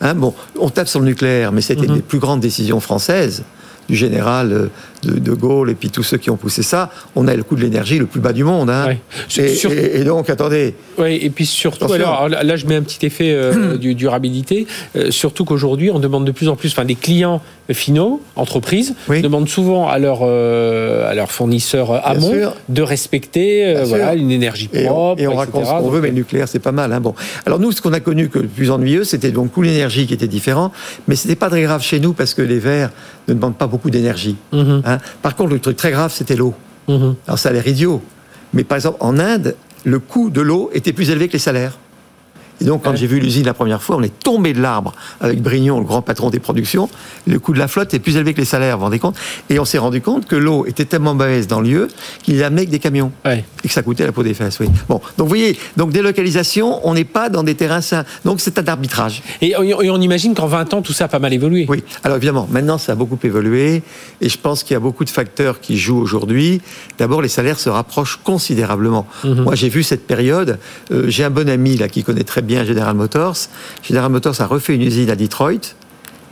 Hein, 0.00 0.14
bon, 0.14 0.34
on 0.58 0.70
tape 0.70 0.88
sur 0.88 1.00
le 1.00 1.06
nucléaire, 1.06 1.52
mais 1.52 1.60
c'était 1.60 1.82
Mhm. 1.82 1.88
une 1.88 1.94
des 1.96 2.02
plus 2.02 2.18
grandes 2.18 2.40
décisions 2.40 2.80
françaises 2.80 3.44
du 3.88 3.96
général 3.96 4.52
euh, 4.52 4.66
de, 5.06 5.18
de 5.18 5.32
Gaulle 5.32 5.70
et 5.70 5.74
puis 5.74 5.90
tous 5.90 6.02
ceux 6.02 6.16
qui 6.18 6.30
ont 6.30 6.36
poussé 6.36 6.62
ça, 6.62 6.90
on 7.16 7.26
a 7.28 7.34
le 7.34 7.42
coût 7.42 7.56
de 7.56 7.60
l'énergie 7.62 7.98
le 7.98 8.06
plus 8.06 8.20
bas 8.20 8.32
du 8.32 8.44
monde. 8.44 8.70
Hein. 8.70 8.86
Ouais. 8.86 8.98
Et, 9.44 9.54
Sur- 9.54 9.72
et- 9.72 10.00
et 10.00 10.04
donc, 10.04 10.30
attendez, 10.30 10.74
Oui, 10.98 11.18
et 11.22 11.30
puis 11.30 11.46
surtout, 11.46 11.92
alors 11.92 12.28
là, 12.28 12.56
je 12.56 12.66
mets 12.66 12.76
un 12.76 12.82
petit 12.82 13.04
effet 13.06 13.32
euh, 13.32 13.76
du 13.78 13.94
durabilité, 13.94 14.66
euh, 14.96 15.10
surtout 15.10 15.44
qu'aujourd'hui 15.44 15.90
on 15.90 15.98
demande 15.98 16.24
de 16.24 16.32
plus 16.32 16.48
en 16.48 16.56
plus, 16.56 16.70
enfin 16.72 16.84
des 16.84 16.94
clients 16.94 17.40
finaux, 17.72 18.20
entreprises, 18.36 18.94
Oui. 19.08 19.22
demandent 19.22 19.48
souvent 19.48 19.88
à 19.88 19.98
leurs 19.98 20.20
euh, 20.22 21.08
à 21.10 21.14
leurs 21.14 21.30
fournisseurs 21.32 22.06
amont 22.06 22.30
sûr. 22.32 22.54
de 22.68 22.82
respecter 22.82 23.64
euh, 23.66 23.84
voilà, 23.84 24.14
une 24.14 24.30
énergie 24.30 24.68
Et 24.74 24.84
on, 24.84 24.92
propre, 24.92 25.22
et 25.22 25.26
on 25.26 25.34
raconte 25.34 25.64
ce 25.64 25.70
qu'on 25.70 25.88
veut, 25.88 26.00
mais 26.02 26.08
le 26.08 26.14
nucléaire, 26.14 26.46
c'est 26.48 26.58
pas 26.58 26.72
mal. 26.72 26.92
Hein. 26.92 27.00
Bon. 27.00 27.14
Alors 27.46 27.58
nous, 27.58 27.72
ce 27.72 27.80
qu'on 27.80 27.92
a 27.94 28.00
connu 28.00 28.28
que 28.28 28.38
le 28.38 28.48
plus 28.48 28.70
ennuyeux, 28.70 29.04
c'était 29.04 29.30
donc 29.30 29.52
coût 29.52 29.62
l'énergie 29.62 30.06
qui 30.06 30.12
était 30.14 30.28
différent, 30.28 30.72
mais 31.08 31.16
c'était 31.16 31.36
pas 31.36 31.48
très 31.48 31.62
grave 31.62 31.82
chez 31.82 32.00
nous 32.00 32.12
parce 32.12 32.34
que 32.34 32.42
les 32.42 32.58
verts 32.58 32.90
ne 33.28 33.34
demandent 33.34 33.56
pas 33.56 33.66
beaucoup 33.66 33.88
d'énergie. 33.90 34.36
Mhm, 34.52 34.82
hein. 34.84 34.93
Par 35.22 35.34
contre, 35.36 35.52
le 35.52 35.60
truc 35.60 35.76
très 35.76 35.90
grave, 35.90 36.12
c'était 36.12 36.36
l'eau. 36.36 36.54
mhm. 36.88 37.16
Alors 37.26 37.38
ça 37.38 37.50
a 37.50 37.52
l'air 37.52 37.66
idiot, 37.66 38.02
mais 38.52 38.64
par 38.64 38.76
exemple, 38.76 38.98
en 39.00 39.18
Inde, 39.18 39.56
le 39.84 39.98
coût 39.98 40.30
de 40.30 40.40
l'eau 40.40 40.70
était 40.72 40.92
plus 40.92 41.10
élevé 41.10 41.28
que 41.28 41.34
les 41.34 41.38
salaires. 41.38 41.78
Et 42.60 42.64
donc, 42.64 42.82
quand 42.84 42.90
Ouais. 42.90 42.96
j'ai 42.96 43.06
vu 43.06 43.18
l'usine 43.20 43.44
la 43.46 43.54
première 43.54 43.82
fois, 43.82 43.96
on 43.96 44.02
est 44.02 44.16
tombé 44.22 44.52
de 44.52 44.60
l'arbre 44.60 44.92
avec 45.20 45.42
Brignon, 45.42 45.78
le 45.80 45.84
grand 45.84 46.02
patron 46.02 46.30
des 46.30 46.38
productions. 46.38 46.88
Le 47.26 47.38
coût 47.38 47.52
de 47.52 47.58
la 47.58 47.68
flotte 47.68 47.92
est 47.94 47.98
plus 47.98 48.16
élevé 48.16 48.32
que 48.34 48.38
les 48.40 48.44
salaires, 48.44 48.76
vous 48.76 48.80
vous 48.80 48.84
rendez 48.86 48.98
compte 48.98 49.16
Et 49.50 49.58
on 49.58 49.64
s'est 49.64 49.78
rendu 49.78 50.00
compte 50.00 50.26
que 50.26 50.36
l'eau 50.36 50.64
était 50.66 50.84
tellement 50.84 51.14
mauvaise 51.14 51.46
dans 51.46 51.60
le 51.60 51.68
lieu 51.68 51.88
qu'il 52.22 52.42
amenait 52.44 52.60
avec 52.62 52.70
des 52.70 52.78
camions 52.78 53.10
Ouais. 53.24 53.44
et 53.64 53.68
que 53.68 53.74
ça 53.74 53.82
coûtait 53.82 54.04
la 54.06 54.12
peau 54.12 54.22
des 54.22 54.34
fesses. 54.34 54.58
Oui. 54.60 54.68
Bon, 54.88 54.96
donc 55.18 55.26
vous 55.26 55.28
voyez, 55.28 55.58
donc 55.76 55.90
délocalisation, 55.90 56.86
on 56.86 56.94
n'est 56.94 57.04
pas 57.04 57.28
dans 57.28 57.42
des 57.42 57.54
terrains 57.54 57.80
sains. 57.80 58.04
Donc 58.24 58.40
c'est 58.40 58.58
un 58.58 58.66
arbitrage. 58.66 59.22
Et, 59.42 59.54
on- 59.56 60.00
imagine 60.00 60.34
qu'en 60.34 60.46
20 60.46 60.74
ans 60.74 60.82
tout 60.82 60.92
ça 60.92 61.04
a 61.04 61.08
pas 61.08 61.18
mal 61.18 61.32
évolué. 61.32 61.66
Oui. 61.68 61.82
Alors 62.02 62.16
évidemment, 62.18 62.46
maintenant 62.50 62.78
ça 62.78 62.92
a 62.92 62.94
beaucoup 62.94 63.18
évolué 63.24 63.82
et 64.20 64.28
je 64.28 64.38
pense 64.38 64.62
qu'il 64.62 64.74
y 64.74 64.76
a 64.76 64.80
beaucoup 64.80 65.04
de 65.04 65.10
facteurs 65.10 65.60
qui 65.60 65.78
jouent 65.78 65.98
aujourd'hui. 66.00 66.60
D'abord, 66.98 67.22
les 67.22 67.28
salaires 67.28 67.58
se 67.58 67.68
rapprochent 67.70 68.20
considérablement. 68.22 69.06
Moi, 69.24 69.54
j'ai 69.54 69.68
vu 69.68 69.82
cette 69.82 70.06
période. 70.06 70.58
euh, 70.92 71.04
j'ai 71.08 71.24
un 71.24 71.30
bon 71.30 71.48
ami 71.48 71.76
là 71.76 71.88
qui 71.88 72.04
connaît 72.04 72.24
très 72.24 72.42
bien 72.42 72.53
General 72.62 72.94
Motors. 72.94 73.36
General 73.82 74.10
Motors 74.10 74.40
a 74.40 74.46
refait 74.46 74.74
une 74.74 74.82
usine 74.82 75.10
à 75.10 75.16
Detroit. 75.16 75.74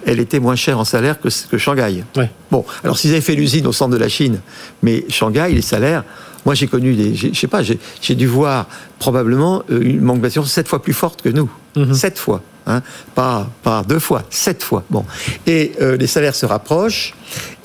Elle 0.04 0.20
était 0.20 0.40
moins 0.40 0.56
chère 0.56 0.78
en 0.78 0.84
salaire 0.84 1.20
que, 1.20 1.28
que 1.48 1.58
Shanghai. 1.58 2.04
Ouais. 2.16 2.30
Bon, 2.50 2.64
alors 2.84 2.98
s'ils 2.98 3.12
avaient 3.12 3.20
fait 3.20 3.34
l'usine 3.34 3.66
au 3.66 3.72
centre 3.72 3.92
de 3.92 3.96
la 3.96 4.08
Chine, 4.08 4.40
mais 4.82 5.04
Shanghai, 5.08 5.52
les 5.52 5.62
salaires, 5.62 6.04
moi 6.44 6.54
j'ai 6.54 6.66
connu 6.66 6.94
des, 6.94 7.14
je 7.14 7.32
sais 7.38 7.46
pas, 7.46 7.62
j'ai 7.62 8.14
dû 8.14 8.26
voir 8.26 8.66
probablement 8.98 9.62
euh, 9.70 9.80
une 9.80 9.98
augmentation 10.10 10.44
sept 10.44 10.66
fois 10.66 10.82
plus 10.82 10.92
forte 10.92 11.22
que 11.22 11.28
nous, 11.28 11.48
sept 11.94 12.18
fois, 12.18 12.42
hein, 12.66 12.82
pas 13.14 13.48
pas 13.62 13.84
deux 13.88 14.00
fois, 14.00 14.24
sept 14.28 14.64
fois. 14.64 14.82
Bon, 14.90 15.04
et 15.46 15.72
euh, 15.80 15.96
les 15.96 16.08
salaires 16.08 16.34
se 16.34 16.46
rapprochent. 16.46 17.14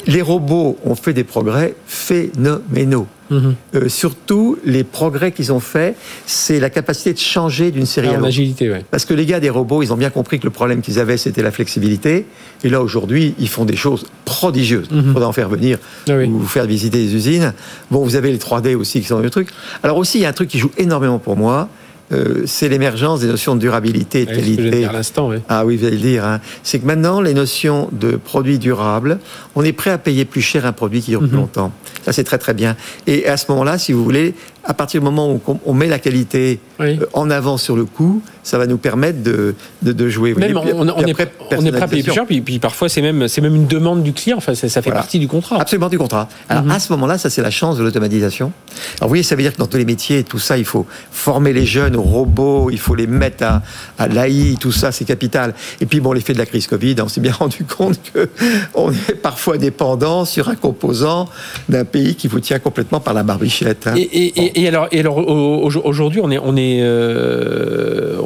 Les 0.05 0.21
robots 0.21 0.77
ont 0.85 0.95
fait 0.95 1.13
des 1.13 1.25
progrès 1.25 1.75
phénoménaux. 1.85 3.07
Euh, 3.31 3.89
surtout, 3.89 4.57
les 4.65 4.83
progrès 4.83 5.31
qu'ils 5.31 5.51
ont 5.51 5.59
faits, 5.59 5.95
c'est 6.25 6.59
la 6.59 6.69
capacité 6.69 7.13
de 7.13 7.17
changer 7.19 7.71
d'une 7.71 7.85
série 7.85 8.07
à 8.07 8.11
En 8.11 8.15
l'autre. 8.15 8.27
agilité, 8.27 8.69
ouais. 8.69 8.85
Parce 8.89 9.05
que 9.05 9.13
les 9.13 9.25
gars 9.25 9.39
des 9.39 9.49
robots, 9.49 9.83
ils 9.83 9.91
ont 9.91 9.97
bien 9.97 10.09
compris 10.09 10.39
que 10.39 10.45
le 10.45 10.51
problème 10.51 10.81
qu'ils 10.81 10.99
avaient, 10.99 11.17
c'était 11.17 11.41
la 11.43 11.51
flexibilité. 11.51 12.25
Et 12.63 12.69
là, 12.69 12.81
aujourd'hui, 12.81 13.35
ils 13.39 13.49
font 13.49 13.65
des 13.65 13.75
choses 13.75 14.05
prodigieuses. 14.25 14.87
Il 14.91 15.11
faudra 15.13 15.27
en 15.27 15.33
faire 15.33 15.49
venir 15.49 15.77
Ah 16.09 16.13
oui. 16.17 16.25
ou 16.25 16.39
vous 16.39 16.47
faire 16.47 16.65
visiter 16.65 16.97
les 16.99 17.13
usines. 17.15 17.53
Bon, 17.91 18.03
vous 18.03 18.15
avez 18.15 18.31
les 18.31 18.37
3D 18.37 18.75
aussi 18.75 19.01
qui 19.01 19.07
sont 19.07 19.19
le 19.19 19.29
truc. 19.29 19.49
Alors 19.83 19.97
aussi, 19.97 20.17
il 20.19 20.21
y 20.21 20.25
a 20.25 20.29
un 20.29 20.33
truc 20.33 20.49
qui 20.49 20.59
joue 20.59 20.71
énormément 20.77 21.19
pour 21.19 21.35
moi, 21.37 21.69
euh, 22.13 22.43
c'est 22.45 22.69
l'émergence 22.69 23.19
des 23.19 23.27
notions 23.27 23.55
de 23.55 23.59
durabilité 23.59 24.21
et 24.21 24.25
de 24.25 24.29
ce 24.31 24.35
que 24.35 24.41
je 24.41 24.55
qualité. 24.55 24.77
dire 24.79 24.89
à 24.89 24.93
l'instant, 24.93 25.27
ouais. 25.29 25.41
Ah 25.49 25.65
oui, 25.65 25.75
vous 25.77 25.85
allez 25.85 25.97
le 25.97 26.01
dire. 26.01 26.25
hein. 26.25 26.39
C'est 26.63 26.79
que 26.79 26.85
maintenant, 26.85 27.19
les 27.21 27.33
notions 27.33 27.89
de 27.91 28.11
produits 28.15 28.59
durables, 28.59 29.19
on 29.55 29.63
est 29.63 29.73
prêt 29.73 29.91
à 29.91 29.97
payer 29.97 30.23
plus 30.25 30.41
cher 30.41 30.65
un 30.65 30.71
produit 30.71 31.01
qui 31.01 31.11
dure 31.11 31.21
Mhm. 31.21 31.27
plus 31.27 31.37
longtemps. 31.37 31.71
Ça, 32.05 32.13
c'est 32.13 32.23
très 32.23 32.37
très 32.37 32.53
bien. 32.53 32.75
Et 33.07 33.27
à 33.27 33.35
ce 33.37 33.45
moment-là, 33.51 33.77
si 33.77 33.91
vous 33.91 34.03
voulez, 34.03 34.35
à 34.67 34.73
partir 34.73 34.99
du 34.99 35.05
moment 35.05 35.31
où 35.31 35.41
on- 35.65 35.73
met 35.73 35.87
la 35.87 35.97
qualité 35.99 36.59
Oui. 36.79 36.99
euh, 37.01 37.05
en 37.13 37.29
avant 37.29 37.57
sur 37.57 37.75
le 37.77 37.85
coût, 37.85 38.21
ça 38.43 38.57
va 38.57 38.67
nous 38.67 38.77
permettre 38.77 39.23
de, 39.23 39.55
de, 39.81 39.91
de 39.93 40.09
jouer. 40.09 40.33
Vous 40.33 40.39
Même 40.39 40.51
voyez, 40.51 40.73
on, 40.73 40.85
est, 40.87 41.11
après, 41.11 41.31
on 41.57 41.65
est 41.65 41.71
prêt 41.71 41.81
à 41.83 41.87
payer 41.87 42.03
plus 42.03 42.11
cher, 42.13 42.25
puis, 42.25 42.41
puis 42.41 42.59
parfois 42.59 42.89
c'est 42.89 43.01
même, 43.01 43.27
c'est 43.27 43.41
même 43.41 43.55
une 43.55 43.67
demande 43.67 44.03
du 44.03 44.13
client, 44.13 44.37
enfin, 44.37 44.55
ça, 44.55 44.67
ça 44.69 44.81
fait 44.81 44.89
Voilà. 44.89 45.01
partie 45.01 45.19
du 45.19 45.27
contrat. 45.27 45.59
Absolument 45.61 45.89
du 45.89 45.97
contrat. 45.97 46.27
Alors 46.49 46.63
Mhm. 46.63 46.71
à 46.71 46.79
ce 46.79 46.91
moment-là, 46.93 47.17
ça 47.17 47.29
c'est 47.29 47.41
la 47.41 47.51
chance 47.51 47.77
de 47.77 47.83
l'automatisation. 47.83 48.51
Alors 48.99 49.07
vous 49.07 49.09
voyez, 49.09 49.23
ça 49.23 49.35
veut 49.35 49.41
dire 49.41 49.53
que 49.53 49.57
dans 49.57 49.67
tous 49.67 49.77
les 49.77 49.85
métiers, 49.85 50.23
tout 50.23 50.39
ça, 50.39 50.57
il 50.57 50.65
faut 50.65 50.85
former 51.11 51.53
les 51.53 51.65
jeunes 51.65 51.95
aux 51.95 52.01
robots, 52.01 52.69
il 52.71 52.79
faut 52.79 52.95
les 52.95 53.07
mettre 53.07 53.43
à, 53.45 53.61
à 53.97 54.07
l'AI, 54.07 54.57
tout 54.59 54.71
ça, 54.73 54.91
c'est 54.91 55.05
capital. 55.05 55.53
Et 55.81 55.85
puis 55.85 55.99
bon, 56.01 56.11
l'effet 56.13 56.33
de 56.33 56.37
la 56.39 56.45
crise 56.45 56.67
Covid, 56.67 56.95
on 57.01 57.07
s'est 57.07 57.21
bien 57.21 57.31
rendu 57.39 57.63
compte 57.63 57.99
que 58.13 58.27
on 58.75 58.91
est 58.91 59.15
parfois 59.21 59.57
dépendant 59.57 60.25
sur 60.25 60.49
un 60.49 60.55
composant 60.55 61.29
d'un 61.69 61.85
pays 61.85 62.15
qui 62.15 62.27
vous 62.27 62.39
tient 62.39 62.59
complètement 62.59 62.99
par 62.99 63.13
la 63.13 63.23
barbichette. 63.23 63.87
hein. 63.87 63.93
Et, 63.95 64.01
et- 64.01 64.43
et- 64.45 64.56
et 64.57 64.67
alors, 64.67 64.87
et 64.91 64.99
alors 64.99 65.17
au- 65.17 65.67
au- 65.67 65.81
aujourd'hui, 65.85 66.19
on 66.23 66.29
est, 66.31 66.39
on 66.39 66.55
est, 66.57 66.79
euh, 66.81 68.17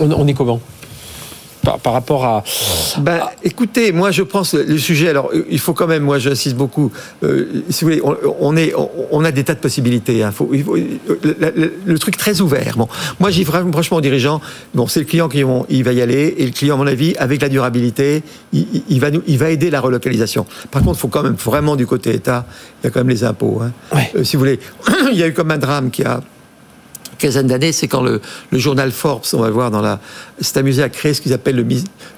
on, 0.00 0.10
on 0.10 0.26
est 0.26 0.34
comment? 0.34 0.60
Par, 1.66 1.78
par 1.80 1.92
rapport 1.94 2.24
à. 2.24 2.44
Ben, 2.98 3.22
écoutez, 3.42 3.90
moi 3.92 4.12
je 4.12 4.22
pense 4.22 4.54
le 4.54 4.78
sujet. 4.78 5.08
Alors, 5.08 5.30
euh, 5.34 5.44
il 5.50 5.58
faut 5.58 5.74
quand 5.74 5.88
même, 5.88 6.04
moi 6.04 6.18
j'insiste 6.20 6.54
beaucoup. 6.56 6.92
euh, 7.24 7.46
si 7.70 7.84
vous 7.84 7.90
voulez, 7.90 8.00
on, 8.04 8.16
on 8.40 8.56
est, 8.56 8.72
on, 8.76 8.88
on 9.10 9.24
a 9.24 9.32
des 9.32 9.42
tas 9.42 9.54
de 9.54 9.58
possibilités. 9.58 10.22
hein. 10.22 10.30
Faut- 10.30 10.50
il 10.52 10.62
faut- 10.62 10.76
le, 10.76 11.34
le- 11.56 11.72
le 11.84 11.98
truc 11.98 12.16
très 12.16 12.40
ouvert. 12.40 12.74
Bon, 12.76 12.88
moi 13.18 13.30
j'y 13.30 13.42
vraiment 13.42 13.72
franchement 13.72 13.96
aux 13.96 14.00
dirigeants. 14.00 14.40
Bon, 14.74 14.86
c'est 14.86 15.00
le 15.00 15.06
client 15.06 15.28
qui 15.28 15.42
vont- 15.42 15.66
il 15.68 15.82
va 15.82 15.92
y 15.92 16.00
aller, 16.00 16.34
et 16.38 16.46
le 16.46 16.52
client, 16.52 16.76
à 16.76 16.78
mon 16.78 16.86
avis, 16.86 17.16
avec 17.18 17.42
la 17.42 17.48
durabilité, 17.48 18.22
il, 18.52 18.66
il- 18.72 18.82
il 18.88 19.00
va 19.00 19.10
nous, 19.10 19.22
il 19.26 19.36
va 19.38 19.50
aider 19.50 19.68
la 19.70 19.80
relocalisation. 19.80 20.46
Par 20.70 20.82
contre, 20.82 20.98
il 20.98 21.00
faut 21.00 21.08
quand 21.08 21.24
même 21.24 21.34
vraiment 21.34 21.74
du 21.74 21.86
côté 21.86 22.14
État, 22.14 22.46
il 22.82 22.86
y 22.86 22.88
a 22.88 22.90
quand 22.90 23.00
même 23.00 23.08
les 23.08 23.24
impôts. 23.24 23.60
hein. 23.62 23.72
Ouais. 23.92 24.10
Euh, 24.16 24.22
si 24.24 24.36
vous 24.36 24.40
voulez, 24.40 24.60
il 25.12 25.18
y 25.18 25.22
a 25.24 25.26
eu 25.26 25.32
comme 25.32 25.50
un 25.50 25.58
drame 25.58 25.90
qui 25.90 26.04
a 26.04 26.20
quinzaine 27.18 27.46
d'années, 27.46 27.72
c'est 27.72 27.88
quand 27.88 28.02
le, 28.02 28.20
journal 28.52 28.90
Forbes, 28.90 29.24
on 29.32 29.40
va 29.40 29.50
voir 29.50 29.70
dans 29.70 29.80
la, 29.80 30.00
s'est 30.40 30.58
amusé 30.58 30.82
à 30.82 30.88
créer 30.88 31.14
ce 31.14 31.20
qu'ils 31.20 31.32
appellent 31.32 31.56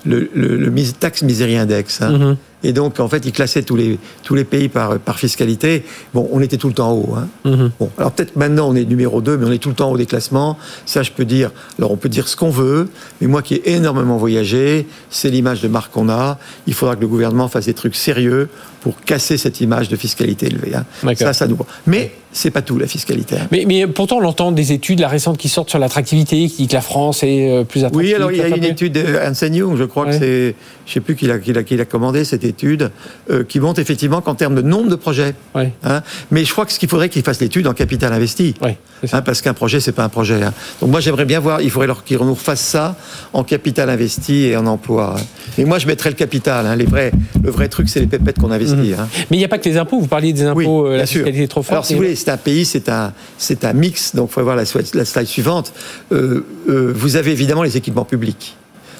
le, 0.04 0.70
tax 1.00 1.22
misery 1.22 1.56
index. 1.56 2.02
hein. 2.02 2.10
Mhm. 2.18 2.36
Et 2.64 2.72
donc, 2.72 2.98
en 2.98 3.08
fait, 3.08 3.24
ils 3.24 3.32
classaient 3.32 3.62
tous 3.62 3.76
les, 3.76 3.98
tous 4.24 4.34
les 4.34 4.44
pays 4.44 4.68
par, 4.68 4.98
par 4.98 5.18
fiscalité. 5.18 5.84
Bon, 6.12 6.28
on 6.32 6.40
était 6.40 6.56
tout 6.56 6.66
le 6.68 6.74
temps 6.74 6.90
en 6.90 6.94
haut. 6.94 7.14
hein. 7.16 7.28
Mhm. 7.44 7.70
Bon, 7.78 7.90
alors 7.98 8.10
peut-être 8.12 8.34
maintenant 8.36 8.68
on 8.68 8.74
est 8.74 8.84
numéro 8.84 9.20
2, 9.20 9.36
mais 9.36 9.46
on 9.46 9.52
est 9.52 9.58
tout 9.58 9.68
le 9.68 9.74
temps 9.76 9.88
en 9.90 9.92
haut 9.92 9.96
des 9.98 10.06
classements. 10.06 10.58
Ça, 10.84 11.02
je 11.04 11.12
peux 11.12 11.24
dire. 11.24 11.50
Alors 11.78 11.92
on 11.92 11.96
peut 11.96 12.08
dire 12.08 12.26
ce 12.28 12.36
qu'on 12.36 12.50
veut, 12.50 12.88
mais 13.20 13.26
moi 13.28 13.42
qui 13.42 13.54
ai 13.54 13.72
énormément 13.74 14.16
voyagé, 14.16 14.86
c'est 15.08 15.30
l'image 15.30 15.62
de 15.62 15.68
marque 15.68 15.92
qu'on 15.92 16.08
a. 16.08 16.38
Il 16.66 16.74
faudra 16.74 16.96
que 16.96 17.00
le 17.00 17.08
gouvernement 17.08 17.48
fasse 17.48 17.66
des 17.66 17.74
trucs 17.74 17.94
sérieux 17.94 18.48
pour 18.80 19.00
casser 19.02 19.38
cette 19.38 19.60
image 19.60 19.88
de 19.88 19.96
fiscalité 19.96 20.46
élevée. 20.46 20.74
hein. 20.74 20.84
Ça, 21.16 21.32
ça 21.32 21.46
nous. 21.48 21.58
Mais 21.86 22.12
c'est 22.30 22.50
pas 22.50 22.62
tout 22.62 22.78
la 22.78 22.86
fiscalité. 22.86 23.36
hein. 23.36 23.48
Mais, 23.50 23.64
mais 23.66 23.86
pourtant, 23.86 24.18
on 24.20 24.24
entend 24.24 24.52
des 24.52 24.72
études, 24.72 25.00
la 25.00 25.08
récente 25.08 25.36
qui 25.38 25.48
sortent 25.48 25.70
sur 25.70 25.78
l'attractivité, 25.80 26.46
qui 26.48 26.62
dit 26.62 26.68
que 26.68 26.74
la 26.74 26.80
France 26.80 27.22
est 27.22 27.50
euh, 27.50 27.64
plus 27.64 27.84
attractive. 27.84 27.98
Oui, 28.10 28.14
alors 28.14 28.30
il 28.30 28.38
y 28.38 28.42
a 28.42 28.48
une 28.48 28.64
étude 28.64 28.92
de 28.92 29.00
Ernst 29.00 29.42
Young, 29.50 29.76
je 29.76 29.84
crois 29.84 30.04
Ouais. 30.06 30.10
que 30.12 30.18
c'est, 30.18 30.54
je 30.86 30.92
sais 30.92 31.00
plus 31.00 31.16
qui 31.16 31.26
l'a, 31.26 31.38
qui 31.38 31.52
l'a, 31.52 31.84
commandé 31.86 32.24
cette 32.24 32.44
étude, 32.48 32.90
euh, 33.30 33.44
qui 33.44 33.60
montre 33.60 33.80
effectivement 33.80 34.20
qu'en 34.20 34.34
termes 34.34 34.54
de 34.56 34.62
nombre 34.62 34.88
de 34.88 34.96
projets, 34.96 35.34
Ouais. 35.54 35.72
hein, 35.84 36.02
mais 36.30 36.44
je 36.44 36.52
crois 36.52 36.66
que 36.66 36.72
ce 36.72 36.78
qu'il 36.78 36.88
faudrait 36.88 37.08
qu'il 37.08 37.22
fasse 37.22 37.40
l'étude 37.40 37.66
en 37.68 37.74
capital 37.74 38.12
investi. 38.12 38.54
Ouais. 38.62 38.76
Hein, 39.12 39.22
parce 39.22 39.42
qu'un 39.42 39.54
projet, 39.54 39.78
c'est 39.78 39.92
pas 39.92 40.02
un 40.02 40.08
projet. 40.08 40.42
hein. 40.42 40.52
Donc 40.80 40.90
moi, 40.90 40.98
j'aimerais 41.00 41.24
bien 41.24 41.38
voir, 41.38 41.60
il 41.60 41.70
faudrait 41.70 41.86
leur 41.86 42.02
qu'ils 42.02 42.18
nous 42.18 42.34
refassent 42.34 42.60
ça 42.60 42.96
en 43.32 43.44
capital 43.44 43.88
investi 43.90 44.46
et 44.46 44.56
en 44.56 44.66
emploi. 44.66 45.14
Et 45.56 45.64
moi, 45.64 45.78
je 45.78 45.86
mettrais 45.86 46.10
le 46.10 46.16
capital. 46.16 46.76
Les 46.76 46.84
vrais, 46.84 47.12
le 47.42 47.50
vrai 47.50 47.68
truc, 47.68 47.88
c'est 47.88 48.00
les 48.00 48.06
pépettes 48.08 48.38
qu'on 48.40 48.50
investit. 48.50 48.94
hein. 48.98 49.08
Mais 49.30 49.36
il 49.36 49.38
n'y 49.38 49.44
a 49.44 49.48
pas 49.48 49.58
que 49.58 49.68
les 49.68 49.76
impôts. 49.76 50.00
Vous 50.00 50.08
parliez 50.08 50.32
des 50.32 50.42
impôts, 50.42 50.58
Oui, 50.58 50.66
euh, 50.66 50.88
bien 50.90 50.96
la 50.98 51.06
sûr. 51.06 51.18
fiscalité 51.20 51.44
est 51.44 51.48
trop 51.48 51.62
forte. 51.62 51.72
Alors, 51.72 51.84
si 51.86 51.94
vous 51.94 52.00
voulez, 52.00 52.16
c'est 52.16 52.30
un 52.30 52.36
pays, 52.36 52.64
c'est 52.64 52.88
un, 52.88 53.12
c'est 53.38 53.64
un 53.64 53.72
mix. 53.72 54.14
Donc, 54.16 54.30
il 54.30 54.34
faut 54.34 54.42
voir 54.42 54.56
la, 54.56 54.64
slide- 54.64 54.94
la 54.94 55.04
slide 55.04 55.26
suivante. 55.26 55.72
Euh, 56.12 56.44
vous 56.66 57.14
avez 57.16 57.30
évidemment 57.32 57.62
les 57.62 57.76
équipements 57.76 58.04
publics. 58.04 58.56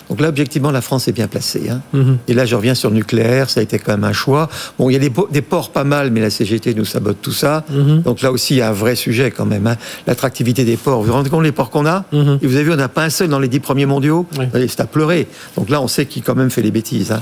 Donc 0.09 0.21
là, 0.21 0.29
objectivement, 0.29 0.71
la 0.71 0.81
France 0.81 1.07
est 1.09 1.12
bien 1.12 1.29
placée. 1.29 1.68
hein. 1.71 1.81
Mhm. 1.92 2.18
Et 2.29 2.35
là, 2.35 2.47
je 2.47 2.55
reviens 2.57 2.75
sur 2.75 2.88
le 2.90 2.97
nucléaire, 2.97 3.51
ça 3.51 3.61
a 3.61 3.62
été 3.62 3.79
quand 3.79 3.92
même 3.92 4.05
un 4.05 4.12
choix. 4.12 4.49
Bon, 4.79 4.88
il 4.88 4.94
y 4.94 4.97
a 4.97 4.99
des, 4.99 5.11
po- 5.11 5.29
des 5.31 5.42
ports 5.42 5.71
pas 5.71 5.85
mal, 5.85 6.11
mais 6.11 6.21
la 6.21 6.31
CGT 6.31 6.75
nous 6.75 6.85
sabote 6.87 7.18
tout 7.21 7.33
ça. 7.33 7.64
Mhm. 7.71 8.03
Donc 8.03 8.23
là 8.23 8.33
aussi, 8.33 8.55
il 8.55 8.59
y 8.59 8.62
a 8.62 8.71
un 8.71 8.73
vrai 8.73 8.94
sujet 8.97 9.31
quand 9.31 9.44
même. 9.47 9.66
hein. 9.66 9.77
L'attractivité 10.07 10.64
des 10.64 10.77
ports. 10.77 11.01
Vous 11.03 11.09
vous 11.09 11.12
rendez 11.12 11.29
compte 11.31 11.42
des 11.44 11.53
ports 11.53 11.71
qu'on 11.71 11.85
a 11.87 12.05
Mhm. 12.12 12.38
Et 12.42 12.47
vous 12.47 12.55
avez 12.55 12.64
vu, 12.64 12.73
on 12.73 12.77
n'a 12.77 12.88
pas 12.88 13.05
un 13.05 13.11
seul 13.11 13.29
dans 13.29 13.38
les 13.38 13.49
dix 13.49 13.61
premiers 13.61 13.87
mondiaux. 13.87 14.27
Allez, 14.55 14.68
C'est 14.68 14.81
à 14.81 14.87
pleurer. 14.87 15.27
Donc 15.57 15.68
là, 15.68 15.81
on 15.83 15.88
sait 15.88 16.07
qui 16.07 16.23
quand 16.23 16.35
même 16.35 16.51
fait 16.51 16.62
les 16.62 16.71
bêtises. 16.71 17.12
hein. 17.12 17.21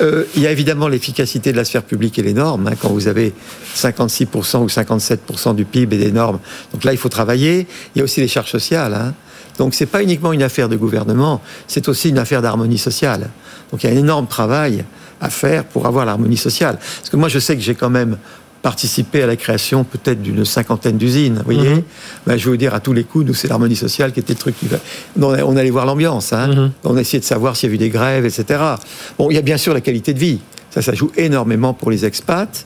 Euh, 0.00 0.24
il 0.36 0.42
y 0.42 0.46
a 0.46 0.52
évidemment 0.52 0.88
l'efficacité 0.88 1.50
de 1.52 1.56
la 1.56 1.64
sphère 1.64 1.82
publique 1.82 2.18
et 2.18 2.22
les 2.22 2.34
normes. 2.34 2.70
Quand 2.80 2.88
vous 2.90 3.08
avez 3.08 3.32
56% 3.74 4.62
ou 4.62 4.66
57% 4.68 5.54
du 5.54 5.64
PIB 5.64 5.96
et 5.96 5.98
des 5.98 6.12
normes. 6.12 6.38
Donc 6.72 6.84
là, 6.84 6.92
il 6.92 6.98
faut 6.98 7.08
travailler. 7.08 7.66
Il 7.94 7.98
y 7.98 8.00
a 8.00 8.04
aussi 8.04 8.20
les 8.20 8.28
charges 8.28 8.50
sociales. 8.50 9.12
Donc 9.58 9.74
c'est 9.74 9.86
pas 9.86 10.02
uniquement 10.02 10.32
une 10.32 10.42
affaire 10.42 10.68
de 10.68 10.76
gouvernement, 10.76 11.40
c'est 11.66 11.88
aussi 11.88 12.08
une 12.10 12.18
affaire 12.18 12.40
d'harmonie 12.42 12.78
sociale. 12.78 13.28
Donc 13.70 13.82
il 13.84 13.90
y 13.90 13.92
a 13.92 13.96
un 13.96 13.98
énorme 13.98 14.26
travail 14.26 14.84
à 15.20 15.30
faire 15.30 15.64
pour 15.64 15.86
avoir 15.86 16.06
l'harmonie 16.06 16.36
sociale. 16.36 16.78
Parce 16.78 17.10
que 17.10 17.16
moi, 17.16 17.28
je 17.28 17.38
sais 17.40 17.56
que 17.56 17.62
j'ai 17.62 17.74
quand 17.74 17.90
même 17.90 18.16
participé 18.62 19.22
à 19.22 19.26
la 19.26 19.36
création 19.36 19.84
peut-être 19.84 20.20
d'une 20.20 20.44
cinquantaine 20.44 20.96
d'usines, 20.96 21.36
vous 21.38 21.44
voyez. 21.54 21.74
Mhm. 21.76 21.82
Ben, 22.26 22.36
je 22.36 22.44
vais 22.44 22.50
vous 22.50 22.56
dire 22.56 22.74
à 22.74 22.80
tous 22.80 22.92
les 22.92 23.04
coups, 23.04 23.24
nous 23.24 23.34
c'est 23.34 23.46
l'harmonie 23.48 23.76
sociale 23.76 24.12
qui 24.12 24.20
était 24.20 24.32
le 24.32 24.38
truc. 24.38 24.58
Qui... 24.58 24.66
va- 24.66 24.78
On, 25.20 25.56
allait 25.56 25.70
voir 25.70 25.86
l'ambiance, 25.86 26.32
hein. 26.32 26.48
Mhm. 26.48 26.70
on 26.84 26.96
a 26.96 27.00
essayé 27.00 27.20
de 27.20 27.24
savoir 27.24 27.56
s'il 27.56 27.68
y 27.68 27.72
a 27.72 27.74
eu 27.74 27.78
des 27.78 27.88
grèves, 27.88 28.26
etc. 28.26 28.60
Bon, 29.18 29.30
il 29.30 29.34
y 29.34 29.38
a 29.38 29.42
bien 29.42 29.56
sûr 29.58 29.74
la 29.74 29.80
qualité 29.80 30.12
de 30.14 30.18
vie. 30.18 30.40
Ça, 30.82 30.94
joue 30.94 31.10
énormément 31.16 31.74
pour 31.74 31.90
les 31.90 32.04
expats. 32.04 32.64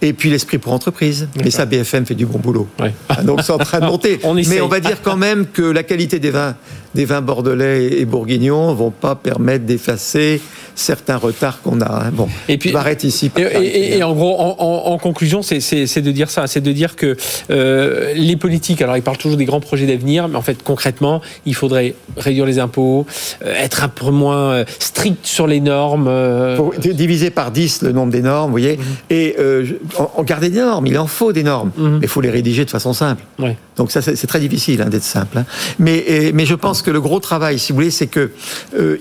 Et 0.00 0.12
puis 0.12 0.30
l'esprit 0.30 0.58
pour 0.58 0.72
entreprise. 0.72 1.28
Mais 1.36 1.50
ça, 1.50 1.66
BFM 1.66 2.06
fait 2.06 2.14
du 2.14 2.26
bon 2.26 2.38
boulot. 2.38 2.68
Ouais. 2.80 2.94
Ah, 3.08 3.22
Donc 3.22 3.42
c'est 3.42 3.52
en 3.52 3.58
train 3.58 3.80
de 3.80 3.86
monter. 3.86 4.20
On. 4.24 4.34
Mais 4.34 4.60
on 4.60 4.68
va 4.68 4.80
dire 4.80 5.02
quand 5.02 5.16
même 5.16 5.46
que 5.46 5.62
la 5.62 5.82
qualité 5.82 6.18
des 6.18 6.30
vins, 6.30 6.56
des 6.94 7.04
vins 7.04 7.20
bordelais 7.20 8.00
et 8.00 8.04
bourguignons 8.04 8.74
vont 8.74 8.90
pas 8.90 9.14
permettre 9.14 9.64
d'effacer 9.64 10.40
certains 10.74 11.16
retards 11.16 11.60
qu'on 11.62 11.80
a. 11.80 12.06
hein. 12.06 12.10
Bon, 12.12 12.28
Et 12.48 12.58
puis- 12.58 12.70
je 12.70 12.74
m'arrête 12.74 13.04
ici. 13.04 13.30
Et, 13.36 13.40
et- 13.42 13.44
et- 13.66 13.96
et 13.98 14.02
en 14.02 14.14
gros, 14.14 14.36
en, 14.38 14.98
conclusion, 14.98 15.42
c'est- 15.42 16.00
de 16.00 16.10
dire 16.12 16.30
ça, 16.30 16.46
c'est 16.46 16.60
de 16.60 16.72
dire 16.72 16.96
que 16.96 17.16
euh, 17.50 18.12
les 18.14 18.36
politiques, 18.36 18.82
alors 18.82 18.96
ils 18.96 19.02
parlent 19.02 19.16
toujours 19.18 19.36
des 19.36 19.44
grands 19.44 19.60
projets 19.60 19.86
d'avenir, 19.86 20.28
mais 20.28 20.36
en 20.36 20.42
fait 20.42 20.62
concrètement, 20.62 21.20
il 21.46 21.54
faudrait 21.54 21.94
réduire 22.16 22.46
les 22.46 22.58
impôts, 22.58 23.06
euh, 23.44 23.54
être 23.54 23.84
un 23.84 23.88
peu 23.88 24.10
moins 24.10 24.52
euh, 24.52 24.64
strict 24.78 25.24
sur 25.26 25.46
les 25.46 25.60
normes. 25.60 26.06
euh, 26.08 26.58
diviser 26.78 27.30
par 27.30 27.50
10 27.50 27.82
le 27.82 27.92
nombre 27.92 28.12
des 28.12 28.22
normes, 28.22 28.46
vous 28.46 28.52
voyez, 28.58 28.78
et 29.10 29.36
euh, 29.38 29.64
je- 29.64 29.74
en, 30.00 30.10
en 30.16 30.22
garder 30.22 30.48
des 30.50 30.60
normes. 30.60 30.86
Il 30.86 30.98
en 30.98 31.06
faut 31.06 31.32
des 31.32 31.42
normes, 31.42 31.70
Mhm. 31.76 31.90
mais 31.94 31.98
il 32.02 32.08
faut 32.08 32.20
les 32.20 32.30
rédiger 32.30 32.64
de 32.64 32.70
façon 32.70 32.92
simple. 32.92 33.22
ouais. 33.38 33.56
Donc 33.76 33.90
ça, 33.90 34.02
c'est 34.02 34.26
très 34.26 34.38
difficile 34.40 34.82
hein, 34.82 34.90
d'être 34.90 35.02
simple. 35.02 35.38
hein. 35.38 35.46
Mais, 35.78 35.96
et- 36.06 36.32
mais 36.34 36.44
je 36.44 36.54
pense 36.54 36.82
que 36.82 36.90
le 36.90 37.00
gros 37.00 37.20
travail, 37.20 37.58
si 37.58 37.72
vous 37.72 37.76
voulez, 37.76 37.90
c'est 37.90 38.06
que 38.06 38.30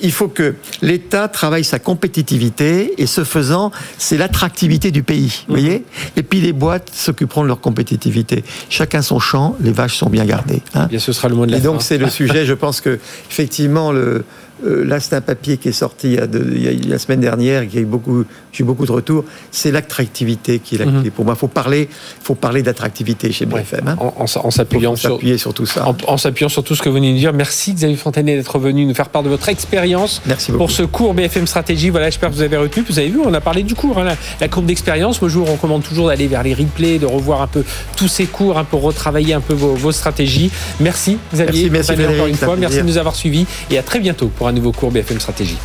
il 0.01 0.11
faut 0.13 0.29
que 0.29 0.55
l'État 0.81 1.27
travaille 1.27 1.60
sa 1.63 1.79
compétitivité 1.79 2.93
et 2.97 3.05
ce 3.07 3.23
faisant, 3.23 3.71
c'est 3.97 4.17
l'attractivité 4.17 4.91
du 4.91 5.03
pays. 5.03 5.43
Vous 5.47 5.53
voyez? 5.55 5.83
Et 6.15 6.23
puis 6.23 6.41
les 6.41 6.53
boîtes 6.53 6.89
s'occuperont 6.93 7.43
de 7.43 7.47
leur 7.47 7.59
compétitivité. 7.59 8.43
Chacun 8.69 9.01
son 9.01 9.19
champ, 9.19 9.55
les 9.61 9.71
vaches 9.71 9.97
sont 9.97 10.09
bien 10.09 10.25
gardées. 10.25 10.61
hein. 10.73 10.87
Bien, 10.87 10.99
ce 10.99 11.13
sera 11.13 11.29
le 11.29 11.35
mot 11.35 11.45
de 11.45 11.51
la 11.51 11.57
Et 11.57 11.61
donc 11.61 11.81
c'est 11.81 11.97
le 11.97 12.09
sujet. 12.19 12.45
Je 12.45 12.53
pense 12.53 12.81
que 12.81 12.99
effectivement 13.29 13.91
le 13.91 14.23
euh, 14.65 14.83
là, 14.85 14.99
c'est 14.99 15.15
un 15.15 15.21
papier 15.21 15.57
qui 15.57 15.69
est 15.69 15.73
sorti 15.73 16.07
il 16.07 16.13
y 16.15 16.17
a, 16.19 16.27
deux- 16.27 16.51
il 16.55 16.63
y 16.63 16.67
a- 16.67 16.71
il 16.71 16.85
y 16.85 16.89
a 16.89 16.93
la 16.93 16.99
semaine 16.99 17.19
dernière, 17.21 17.67
qui 17.67 17.77
a 17.77 17.81
eu 17.81 17.85
beaucoup, 17.85 18.23
j'ai 18.51 18.63
eu 18.63 18.65
beaucoup 18.67 18.85
de 18.85 18.91
retours. 18.91 19.23
C'est 19.51 19.71
l'attractivité 19.71 20.59
qui 20.59 20.75
est 20.75 20.79
la 20.79 20.85
Mhm. 20.85 21.01
clé. 21.01 21.09
Pour 21.11 21.25
moi, 21.25 21.35
faut 21.35 21.47
parler, 21.47 21.89
faut 22.23 22.35
parler 22.35 22.61
d'attractivité 22.61 23.31
chez 23.31 23.45
Ouais. 23.45 23.61
BFM. 23.61 23.87
hein. 23.87 23.95
En, 23.99 24.27
s'appuyant 24.51 24.95
sur, 24.95 25.19
tout 25.53 25.65
ça. 25.65 25.87
en, 25.87 25.95
en 26.07 26.17
s'appuyant 26.17 26.49
sur 26.49 26.63
tout 26.63 26.75
ce 26.75 26.81
que 26.81 26.89
vous 26.89 26.95
venez 26.95 27.13
de 27.13 27.17
dire. 27.17 27.33
Merci 27.33 27.73
Xavier 27.73 27.95
Fontanet 27.95 28.35
d'être 28.37 28.59
venu 28.59 28.85
nous 28.85 28.93
faire 28.93 29.09
part 29.09 29.23
de 29.23 29.29
votre 29.29 29.49
expérience. 29.49 30.21
Merci 30.25 30.51
beaucoup. 30.51 30.59
Pour 30.65 30.71
ce 30.71 30.83
cours 30.83 31.13
BFM 31.13 31.47
Stratégie, 31.47 31.89
voilà, 31.89 32.09
j'espère 32.09 32.29
que 32.29 32.35
vous 32.35 32.41
avez 32.41 32.57
retenu. 32.57 32.83
Vous 32.87 32.99
avez 32.99 33.09
vu, 33.09 33.19
on 33.23 33.33
a 33.33 33.41
parlé 33.41 33.63
du 33.63 33.75
cours, 33.75 33.97
hein, 33.99 34.03
la, 34.03 34.15
la 34.39 34.47
courbe 34.47 34.65
d'expérience. 34.65 35.21
Moi, 35.21 35.29
je 35.29 35.37
vous 35.37 35.45
recommande 35.45 35.83
toujours 35.83 36.07
d'aller 36.07 36.27
vers 36.27 36.43
les 36.43 36.53
replays, 36.53 36.99
de 36.99 37.05
revoir 37.05 37.41
un 37.41 37.47
peu 37.47 37.63
tous 37.97 38.07
ces 38.07 38.25
cours, 38.25 38.57
un 38.57 38.63
peu 38.63 38.77
retravailler 38.77 39.33
un 39.33 39.41
peu 39.41 39.53
vos, 39.53 39.73
vos 39.75 39.91
stratégies. 39.91 40.51
Merci 40.79 41.17
Xavier, 41.33 41.69
Merci, 41.69 41.69
merci 41.71 41.91
Fontanet, 41.91 42.13
encore 42.15 42.27
une 42.27 42.33
un 42.35 42.37
fois. 42.37 42.55
Merci 42.57 42.77
de 42.77 42.83
nous 42.83 42.97
avoir 42.97 43.15
suivis 43.15 43.45
et 43.69 43.77
à 43.77 43.83
très 43.83 43.99
bientôt 43.99 44.27
pour 44.27 44.47
un 44.51 44.53
nouveau 44.53 44.73
cours 44.73 44.91
BFM 44.91 45.19
Stratégie. 45.19 45.57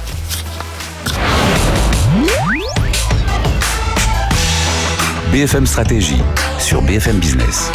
BFM 5.33 5.67
Stratégie 5.67 6.23
sur 6.61 6.83
BFM 6.83 7.19
Business. 7.19 7.73